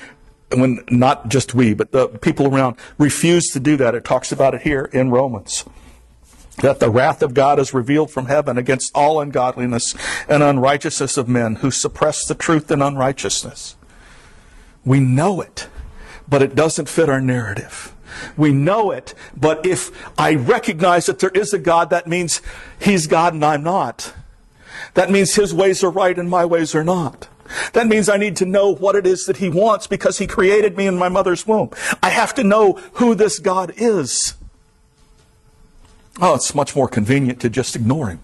when 0.62 0.84
not 0.89 1.30
just 1.30 1.54
we, 1.54 1.74
but 1.74 1.91
the 1.91 2.08
people 2.08 2.48
around 2.48 2.78
refuse 2.98 3.48
to 3.52 3.60
do 3.60 3.78
that, 3.78 3.96
it 3.96 4.04
talks 4.04 4.32
about 4.32 4.54
it 4.54 4.62
here 4.62 4.89
in 4.94 5.10
Romans 5.12 5.65
that 6.58 6.80
the 6.80 6.89
wrath 6.89 7.22
of 7.22 7.34
God 7.34 7.60
is 7.60 7.74
revealed 7.74 8.12
from 8.12 8.28
heaven 8.28 8.58
against 8.58 8.91
all 8.96 9.20
ungodliness 9.20 9.96
and 10.28 10.41
unrighteousness 10.41 11.18
of 11.18 11.28
men 11.28 11.56
who 11.56 11.72
suppress 11.72 12.26
the 12.26 12.36
truth 12.36 12.72
in 12.72 12.82
unrighteousness. 12.82 13.76
We 14.86 15.00
know 15.00 15.41
it, 15.41 15.68
but 16.28 16.41
it 16.41 16.56
doesn't 16.56 16.89
fit 16.89 17.10
our 17.10 17.22
narrative. 17.22 17.94
We 18.38 18.54
know 18.54 18.91
it, 18.91 19.13
but 19.36 19.65
if 19.65 19.91
I 20.18 20.36
recognize 20.36 21.08
that 21.08 21.20
there 21.20 21.32
is 21.32 21.54
a 21.54 21.60
God, 21.60 21.89
that 21.89 22.08
means 22.08 22.41
He's 22.80 23.08
God 23.08 23.34
and 23.34 23.44
I'm 23.44 23.63
not. 23.63 24.13
That 24.94 25.12
means 25.12 25.36
His 25.36 25.54
ways 25.54 25.84
are 25.84 25.89
right 25.89 26.18
and 26.18 26.30
my 26.30 26.46
ways 26.46 26.74
are 26.74 26.84
not. 26.84 27.28
That 27.74 27.88
means 27.88 28.10
I 28.10 28.18
need 28.18 28.36
to 28.38 28.46
know 28.46 28.74
what 28.74 28.96
it 28.96 29.06
is 29.06 29.26
that 29.26 29.38
He 29.38 29.50
wants 29.50 29.88
because 29.88 30.18
He 30.18 30.28
created 30.28 30.78
me 30.78 30.88
in 30.88 30.98
my 30.98 31.10
mother's 31.10 31.46
womb. 31.46 31.70
I 32.02 32.10
have 32.10 32.34
to 32.36 32.44
know 32.44 32.74
who 32.94 33.16
this 33.16 33.40
God 33.40 33.74
is. 33.78 34.36
Oh, 36.22 36.36
it's 36.36 36.56
much 36.56 36.76
more 36.76 36.88
convenient 36.88 37.42
to 37.42 37.50
just 37.50 37.76
ignore 37.76 38.10
him. 38.10 38.20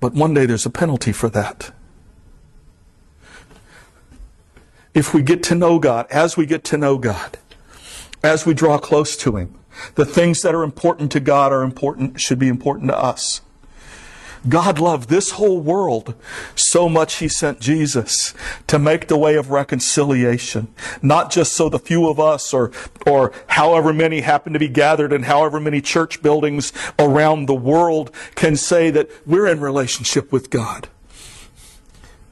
But 0.00 0.14
one 0.14 0.34
day 0.34 0.46
there's 0.46 0.66
a 0.66 0.70
penalty 0.70 1.12
for 1.12 1.28
that. 1.30 1.72
If 4.94 5.12
we 5.12 5.22
get 5.22 5.42
to 5.44 5.54
know 5.54 5.78
God, 5.78 6.06
as 6.10 6.36
we 6.36 6.46
get 6.46 6.64
to 6.64 6.78
know 6.78 6.98
God, 6.98 7.38
as 8.22 8.46
we 8.46 8.54
draw 8.54 8.78
close 8.78 9.16
to 9.18 9.36
him, 9.36 9.58
the 9.96 10.04
things 10.04 10.42
that 10.42 10.54
are 10.54 10.62
important 10.62 11.12
to 11.12 11.20
God 11.20 11.52
are 11.52 11.62
important, 11.62 12.20
should 12.20 12.38
be 12.38 12.48
important 12.48 12.90
to 12.90 12.96
us. 12.96 13.40
God 14.48 14.78
loved 14.78 15.08
this 15.08 15.32
whole 15.32 15.60
world 15.60 16.14
so 16.54 16.88
much 16.88 17.16
he 17.16 17.28
sent 17.28 17.60
Jesus 17.60 18.34
to 18.66 18.78
make 18.78 19.08
the 19.08 19.16
way 19.16 19.36
of 19.36 19.50
reconciliation. 19.50 20.68
Not 21.00 21.30
just 21.30 21.54
so 21.54 21.68
the 21.68 21.78
few 21.78 22.08
of 22.08 22.20
us 22.20 22.52
or, 22.52 22.70
or 23.06 23.32
however 23.48 23.92
many 23.92 24.20
happen 24.20 24.52
to 24.52 24.58
be 24.58 24.68
gathered 24.68 25.12
in 25.12 25.22
however 25.24 25.60
many 25.60 25.80
church 25.80 26.20
buildings 26.22 26.72
around 26.98 27.46
the 27.46 27.54
world 27.54 28.10
can 28.34 28.56
say 28.56 28.90
that 28.90 29.10
we're 29.26 29.46
in 29.46 29.60
relationship 29.60 30.30
with 30.30 30.50
God. 30.50 30.88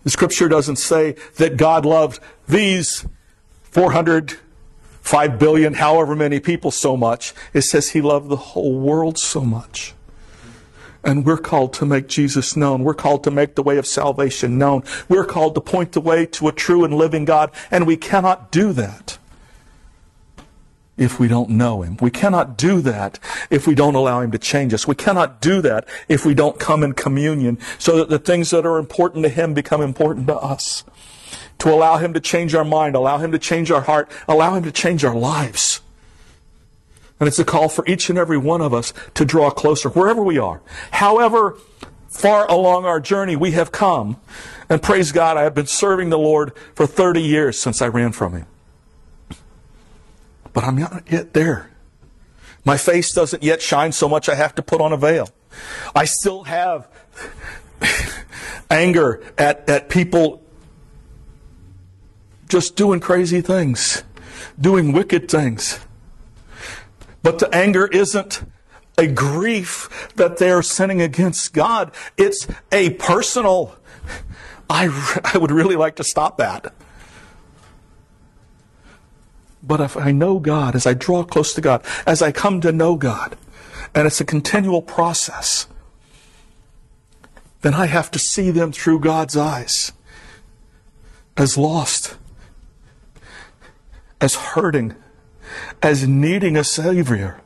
The 0.05 0.11
scripture 0.11 0.48
doesn't 0.48 0.77
say 0.77 1.16
that 1.37 1.57
God 1.57 1.87
loved 1.87 2.20
these 2.48 3.07
400, 3.62 4.38
5 5.01 5.38
billion, 5.38 5.75
however 5.75 6.14
many 6.14 6.40
people 6.40 6.70
so 6.70 6.96
much. 6.96 7.33
It 7.55 7.62
says 7.62 7.90
he 7.90 8.03
loved 8.03 8.29
the 8.29 8.37
whole 8.37 8.79
world 8.79 9.18
so 9.18 9.40
much. 9.40 9.94
And 11.04 11.24
we're 11.26 11.36
called 11.36 11.72
to 11.74 11.86
make 11.86 12.06
Jesus 12.06 12.56
known. 12.56 12.84
We're 12.84 12.94
called 12.94 13.24
to 13.24 13.30
make 13.30 13.56
the 13.56 13.62
way 13.62 13.76
of 13.76 13.86
salvation 13.86 14.56
known. 14.56 14.84
We're 15.08 15.24
called 15.24 15.54
to 15.56 15.60
point 15.60 15.92
the 15.92 16.00
way 16.00 16.26
to 16.26 16.48
a 16.48 16.52
true 16.52 16.84
and 16.84 16.94
living 16.94 17.24
God. 17.24 17.50
And 17.70 17.86
we 17.86 17.96
cannot 17.96 18.52
do 18.52 18.72
that 18.74 19.18
if 20.96 21.18
we 21.18 21.28
don't 21.28 21.50
know 21.50 21.82
Him. 21.82 21.96
We 22.00 22.10
cannot 22.10 22.56
do 22.56 22.80
that 22.82 23.18
if 23.50 23.66
we 23.66 23.74
don't 23.74 23.94
allow 23.94 24.20
Him 24.20 24.30
to 24.30 24.38
change 24.38 24.72
us. 24.72 24.86
We 24.86 24.94
cannot 24.94 25.40
do 25.40 25.60
that 25.62 25.88
if 26.08 26.24
we 26.24 26.34
don't 26.34 26.58
come 26.58 26.82
in 26.82 26.92
communion 26.92 27.58
so 27.78 27.96
that 27.98 28.08
the 28.08 28.18
things 28.18 28.50
that 28.50 28.64
are 28.64 28.78
important 28.78 29.24
to 29.24 29.28
Him 29.28 29.54
become 29.54 29.82
important 29.82 30.26
to 30.28 30.36
us. 30.36 30.84
To 31.58 31.68
allow 31.68 31.98
Him 31.98 32.12
to 32.14 32.20
change 32.20 32.54
our 32.54 32.64
mind, 32.64 32.94
allow 32.94 33.18
Him 33.18 33.32
to 33.32 33.38
change 33.38 33.70
our 33.70 33.82
heart, 33.82 34.10
allow 34.26 34.54
Him 34.54 34.64
to 34.64 34.72
change 34.72 35.04
our 35.04 35.14
lives. 35.14 35.81
And 37.22 37.28
it's 37.28 37.38
a 37.38 37.44
call 37.44 37.68
for 37.68 37.87
each 37.87 38.11
and 38.11 38.18
every 38.18 38.37
one 38.37 38.61
of 38.61 38.74
us 38.74 38.92
to 39.14 39.24
draw 39.24 39.48
closer 39.48 39.88
wherever 39.90 40.20
we 40.20 40.38
are. 40.38 40.61
However 40.90 41.56
far 42.08 42.50
along 42.50 42.85
our 42.85 42.98
journey 42.98 43.37
we 43.37 43.52
have 43.52 43.70
come. 43.70 44.20
And 44.68 44.82
praise 44.82 45.12
God, 45.12 45.37
I 45.37 45.42
have 45.42 45.54
been 45.54 45.68
serving 45.68 46.11
the 46.11 46.18
Lord 46.18 46.52
for 46.74 46.85
30 46.85 47.22
years 47.22 47.61
since 47.61 47.80
I 47.80 47.87
ran 47.87 48.11
from 48.11 48.32
Him. 48.32 48.46
But 50.52 50.64
I'm 50.64 50.74
not 50.74 51.04
yet 51.12 51.32
there. 51.32 51.70
My 52.64 52.76
face 52.76 53.12
doesn't 53.12 53.44
yet 53.44 53.62
shine 53.62 53.92
so 53.92 54.08
much 54.08 54.28
I 54.28 54.35
have 54.35 54.56
to 54.56 54.62
put 54.62 54.80
on 54.80 54.92
a 54.92 54.96
veil. 54.96 55.28
I 55.94 56.06
still 56.06 56.42
have 56.42 56.88
anger 58.68 59.22
at, 59.38 59.70
at 59.70 59.88
people 59.88 60.42
just 62.48 62.74
doing 62.74 62.98
crazy 62.98 63.42
things, 63.42 64.02
doing 64.61 64.90
wicked 64.90 65.30
things. 65.30 65.78
But 67.22 67.38
the 67.38 67.54
anger 67.54 67.87
isn't 67.87 68.44
a 68.98 69.06
grief 69.06 70.12
that 70.16 70.38
they're 70.38 70.62
sinning 70.62 71.00
against 71.00 71.52
God. 71.52 71.92
It's 72.16 72.46
a 72.70 72.90
personal, 72.90 73.76
I, 74.68 74.88
I 75.35 75.38
would 75.38 75.50
really 75.50 75.76
like 75.76 75.96
to 75.96 76.04
stop 76.04 76.37
that. 76.38 76.74
But 79.62 79.80
if 79.80 79.96
I 79.96 80.11
know 80.11 80.40
God, 80.40 80.74
as 80.74 80.87
I 80.87 80.94
draw 80.94 81.22
close 81.22 81.54
to 81.54 81.61
God, 81.61 81.85
as 82.06 82.20
I 82.20 82.32
come 82.32 82.61
to 82.62 82.72
know 82.72 82.96
God, 82.96 83.37
and 83.94 84.06
it's 84.06 84.20
a 84.20 84.24
continual 84.24 84.82
process, 84.82 85.66
then 87.61 87.74
I 87.74 87.87
have 87.87 88.11
to 88.11 88.18
see 88.18 88.50
them 88.50 88.72
through 88.72 89.00
God's 89.00 89.37
eyes 89.37 89.92
as 91.37 91.56
lost, 91.56 92.16
as 94.20 94.35
hurting, 94.35 94.96
as 95.82 96.06
needing 96.06 96.56
a 96.56 96.64
Savior. 96.64 97.40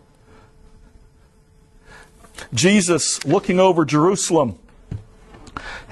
Jesus, 2.53 3.25
looking 3.25 3.59
over 3.59 3.85
Jerusalem, 3.85 4.59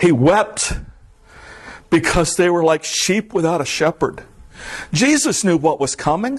he 0.00 0.12
wept 0.12 0.74
because 1.90 2.37
they 2.37 2.50
were 2.50 2.64
like 2.64 2.85
sheep 2.85 3.33
without 3.33 3.61
a 3.61 3.64
shepherd. 3.64 4.22
Jesus 4.92 5.44
knew 5.44 5.57
what 5.57 5.81
was 5.81 5.96
coming. 5.96 6.38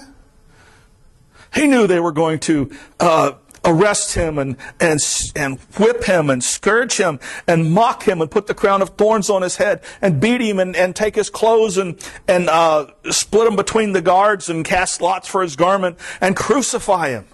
He 1.53 1.67
knew 1.67 1.88
they 1.88 1.99
were 1.99 2.11
going 2.11 2.39
to 2.39 2.71
uh, 2.99 3.33
arrest 3.65 4.13
him 4.13 4.38
and, 4.38 4.56
and, 4.80 4.99
and 5.36 5.60
whip 5.78 6.04
him 6.06 6.30
and 6.30 6.43
scourge 6.43 6.97
him 6.97 7.19
and 7.47 7.71
mock 7.71 8.04
him 8.08 8.21
and 8.21 8.30
put 8.30 8.47
the 8.47 8.54
crown 8.54 8.82
of 8.82 8.89
thorns 8.89 9.30
on 9.30 9.41
his 9.41 9.58
head 9.58 9.82
and 10.01 10.21
beat 10.21 10.41
him 10.41 10.60
and, 10.60 10.75
and 10.75 10.95
take 10.95 11.15
his 11.15 11.30
clothes 11.30 11.78
and, 11.78 11.99
and 12.28 12.49
uh, 12.49 12.88
split 13.10 13.47
him 13.47 13.56
between 13.56 13.93
the 13.93 14.01
guards 14.01 14.49
and 14.49 14.63
cast 14.63 15.01
lots 15.01 15.28
for 15.28 15.41
his 15.41 15.56
garment 15.56 15.97
and 16.21 16.36
crucify 16.36 17.10
him. 17.10 17.25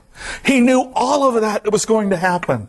He 0.46 0.60
knew 0.60 0.92
all 0.96 1.28
of 1.28 1.42
that 1.42 1.72
was 1.72 1.86
going 1.86 2.10
to 2.12 2.18
happen. 2.18 2.68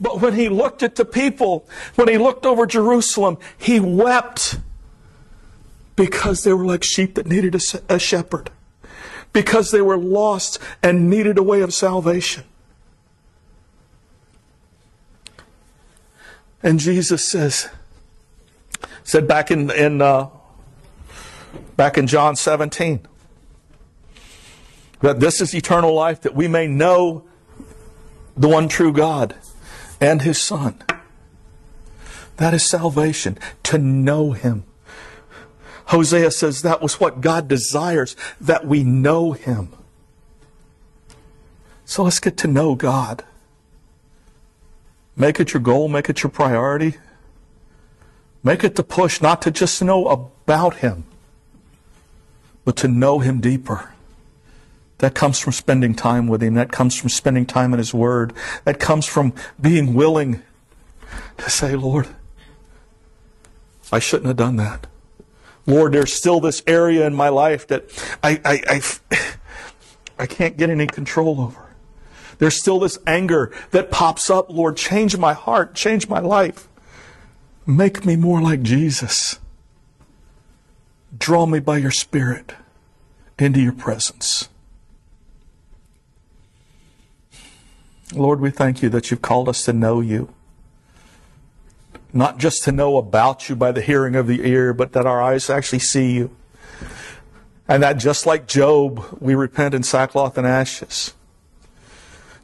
But 0.00 0.20
when 0.20 0.34
he 0.34 0.48
looked 0.48 0.82
at 0.82 0.96
the 0.96 1.04
people, 1.04 1.66
when 1.96 2.08
he 2.08 2.16
looked 2.16 2.46
over 2.46 2.66
Jerusalem, 2.66 3.38
he 3.58 3.80
wept 3.80 4.58
because 5.96 6.44
they 6.44 6.52
were 6.52 6.64
like 6.64 6.82
sheep 6.82 7.16
that 7.16 7.26
needed 7.26 7.54
a, 7.54 7.94
a 7.94 7.98
shepherd 7.98 8.50
because 9.32 9.70
they 9.70 9.80
were 9.80 9.96
lost 9.96 10.58
and 10.82 11.08
needed 11.08 11.38
a 11.38 11.42
way 11.42 11.60
of 11.60 11.72
salvation. 11.72 12.44
And 16.62 16.78
Jesus 16.78 17.26
says, 17.26 17.68
said 19.02 19.26
back 19.26 19.50
in, 19.50 19.70
in 19.70 20.02
uh, 20.02 20.28
back 21.76 21.96
in 21.96 22.06
John 22.06 22.36
17, 22.36 23.06
that 25.00 25.20
this 25.20 25.40
is 25.40 25.54
eternal 25.54 25.94
life, 25.94 26.20
that 26.20 26.34
we 26.34 26.46
may 26.46 26.66
know 26.66 27.24
the 28.36 28.48
one 28.48 28.68
true 28.68 28.92
God 28.92 29.34
and 30.00 30.22
his 30.22 30.38
Son. 30.38 30.82
That 32.36 32.54
is 32.54 32.64
salvation, 32.64 33.38
to 33.64 33.78
know 33.78 34.32
him. 34.32 34.64
Hosea 35.90 36.30
says 36.30 36.62
that 36.62 36.80
was 36.80 37.00
what 37.00 37.20
God 37.20 37.48
desires, 37.48 38.14
that 38.40 38.64
we 38.64 38.84
know 38.84 39.32
him. 39.32 39.72
So 41.84 42.04
let's 42.04 42.20
get 42.20 42.36
to 42.38 42.46
know 42.46 42.76
God. 42.76 43.24
Make 45.16 45.40
it 45.40 45.52
your 45.52 45.60
goal, 45.60 45.88
make 45.88 46.08
it 46.08 46.22
your 46.22 46.30
priority. 46.30 46.94
Make 48.44 48.62
it 48.62 48.76
the 48.76 48.84
push 48.84 49.20
not 49.20 49.42
to 49.42 49.50
just 49.50 49.82
know 49.82 50.06
about 50.06 50.76
him, 50.76 51.04
but 52.64 52.76
to 52.76 52.88
know 52.88 53.18
him 53.18 53.40
deeper. 53.40 53.90
That 54.98 55.14
comes 55.14 55.38
from 55.38 55.54
spending 55.54 55.94
time 55.94 56.28
with 56.28 56.42
Him. 56.42 56.54
That 56.54 56.70
comes 56.70 56.94
from 56.94 57.08
spending 57.08 57.46
time 57.46 57.72
in 57.72 57.78
His 57.78 57.94
Word. 57.94 58.34
That 58.64 58.78
comes 58.78 59.06
from 59.06 59.32
being 59.58 59.94
willing 59.94 60.42
to 61.38 61.48
say, 61.48 61.74
Lord, 61.74 62.06
I 63.90 63.98
shouldn't 63.98 64.26
have 64.26 64.36
done 64.36 64.56
that. 64.56 64.86
Lord, 65.70 65.92
there's 65.92 66.12
still 66.12 66.40
this 66.40 66.62
area 66.66 67.06
in 67.06 67.14
my 67.14 67.28
life 67.28 67.68
that 67.68 67.84
I, 68.22 68.40
I, 68.44 68.62
I, 68.68 69.18
I 70.18 70.26
can't 70.26 70.56
get 70.56 70.68
any 70.68 70.86
control 70.86 71.40
over. 71.40 71.74
There's 72.38 72.58
still 72.58 72.80
this 72.80 72.98
anger 73.06 73.52
that 73.70 73.90
pops 73.90 74.30
up. 74.30 74.50
Lord, 74.50 74.76
change 74.76 75.16
my 75.16 75.32
heart, 75.32 75.74
change 75.74 76.08
my 76.08 76.18
life. 76.18 76.68
Make 77.66 78.04
me 78.04 78.16
more 78.16 78.42
like 78.42 78.62
Jesus. 78.62 79.38
Draw 81.16 81.46
me 81.46 81.60
by 81.60 81.76
your 81.78 81.90
Spirit 81.90 82.54
into 83.38 83.60
your 83.60 83.72
presence. 83.72 84.48
Lord, 88.12 88.40
we 88.40 88.50
thank 88.50 88.82
you 88.82 88.88
that 88.88 89.10
you've 89.10 89.22
called 89.22 89.48
us 89.48 89.64
to 89.66 89.72
know 89.72 90.00
you. 90.00 90.34
Not 92.12 92.38
just 92.38 92.64
to 92.64 92.72
know 92.72 92.96
about 92.96 93.48
you 93.48 93.56
by 93.56 93.72
the 93.72 93.80
hearing 93.80 94.16
of 94.16 94.26
the 94.26 94.46
ear, 94.46 94.72
but 94.72 94.92
that 94.92 95.06
our 95.06 95.22
eyes 95.22 95.48
actually 95.48 95.78
see 95.78 96.12
you. 96.12 96.36
And 97.68 97.82
that 97.82 97.94
just 97.94 98.26
like 98.26 98.48
Job, 98.48 99.18
we 99.20 99.34
repent 99.34 99.74
in 99.74 99.82
sackcloth 99.84 100.36
and 100.36 100.46
ashes. 100.46 101.14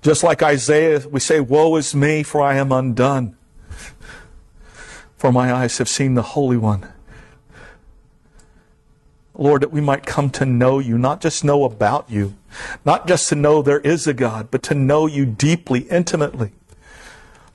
Just 0.02 0.22
like 0.22 0.40
Isaiah, 0.40 1.02
we 1.09 1.18
say, 1.18 1.40
Woe 1.40 1.74
is 1.74 1.94
me, 1.94 2.22
for 2.22 2.40
I 2.40 2.55
am 2.55 2.70
undone. 2.70 3.37
For 5.16 5.33
my 5.33 5.52
eyes 5.52 5.79
have 5.79 5.88
seen 5.88 6.14
the 6.14 6.22
Holy 6.22 6.57
One. 6.57 6.87
Lord, 9.35 9.62
that 9.62 9.72
we 9.72 9.81
might 9.81 10.07
come 10.07 10.31
to 10.31 10.46
know 10.46 10.79
you, 10.79 10.96
not 10.96 11.20
just 11.20 11.44
know 11.44 11.64
about 11.64 12.09
you, 12.09 12.37
not 12.85 13.07
just 13.07 13.29
to 13.31 13.35
know 13.35 13.61
there 13.62 13.81
is 13.81 14.07
a 14.07 14.14
God, 14.14 14.50
but 14.50 14.62
to 14.64 14.74
know 14.74 15.07
you 15.07 15.26
deeply, 15.26 15.81
intimately, 15.90 16.52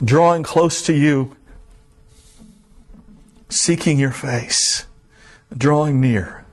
drawing 0.04 0.44
close 0.44 0.82
to 0.84 0.94
you, 0.94 1.36
seeking 3.52 4.00
your 4.00 4.12
face, 4.12 4.86
drawing 5.56 6.00
near. 6.00 6.46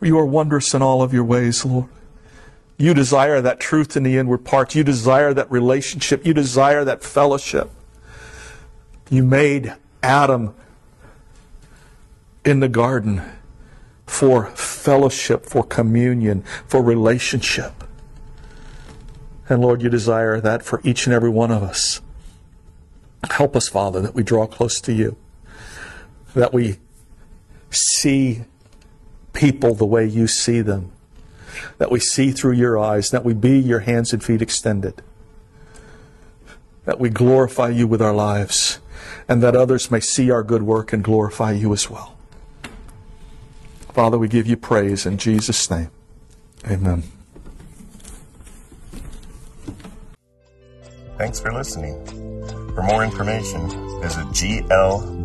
You 0.00 0.18
are 0.18 0.26
wondrous 0.26 0.74
in 0.74 0.82
all 0.82 1.02
of 1.02 1.12
your 1.12 1.24
ways, 1.24 1.64
Lord. 1.64 1.88
You 2.76 2.94
desire 2.94 3.40
that 3.40 3.58
truth 3.58 3.96
in 3.96 4.04
the 4.04 4.16
inward 4.16 4.44
parts. 4.44 4.76
You 4.76 4.84
desire 4.84 5.34
that 5.34 5.50
relationship. 5.50 6.24
You 6.24 6.32
desire 6.32 6.84
that 6.84 7.02
fellowship. 7.02 7.70
You 9.10 9.24
made 9.24 9.74
Adam 10.02 10.54
in 12.44 12.60
the 12.60 12.68
garden 12.68 13.22
for 14.06 14.46
fellowship, 14.46 15.44
for 15.44 15.64
communion, 15.64 16.42
for 16.66 16.82
relationship. 16.82 17.84
And 19.48 19.60
Lord, 19.60 19.82
you 19.82 19.88
desire 19.88 20.40
that 20.40 20.62
for 20.62 20.80
each 20.84 21.06
and 21.06 21.14
every 21.14 21.30
one 21.30 21.50
of 21.50 21.62
us. 21.62 22.00
Help 23.30 23.56
us, 23.56 23.68
Father, 23.68 24.00
that 24.00 24.14
we 24.14 24.22
draw 24.22 24.46
close 24.46 24.80
to 24.82 24.92
you, 24.92 25.16
that 26.34 26.52
we 26.52 26.78
see 27.70 28.42
people 29.32 29.74
the 29.74 29.86
way 29.86 30.06
you 30.06 30.26
see 30.26 30.60
them, 30.60 30.90
that 31.78 31.90
we 31.90 32.00
see 32.00 32.30
through 32.30 32.52
your 32.52 32.78
eyes, 32.78 33.10
that 33.10 33.24
we 33.24 33.34
be 33.34 33.58
your 33.58 33.80
hands 33.80 34.12
and 34.12 34.22
feet 34.22 34.42
extended, 34.42 35.02
that 36.84 36.98
we 36.98 37.08
glorify 37.08 37.68
you 37.68 37.86
with 37.86 38.02
our 38.02 38.14
lives, 38.14 38.80
and 39.28 39.42
that 39.42 39.54
others 39.54 39.90
may 39.90 40.00
see 40.00 40.30
our 40.30 40.42
good 40.42 40.62
work 40.62 40.92
and 40.92 41.04
glorify 41.04 41.52
you 41.52 41.72
as 41.72 41.88
well. 41.90 42.16
Father, 43.92 44.18
we 44.18 44.28
give 44.28 44.46
you 44.46 44.56
praise 44.56 45.06
in 45.06 45.18
Jesus' 45.18 45.70
name. 45.70 45.90
Amen. 46.66 47.02
Thanks 51.16 51.40
for 51.40 51.52
listening. 51.52 52.04
For 52.74 52.82
more 52.82 53.02
information, 53.02 53.68
visit 54.00 54.26
glbcdt.org. 54.32 55.18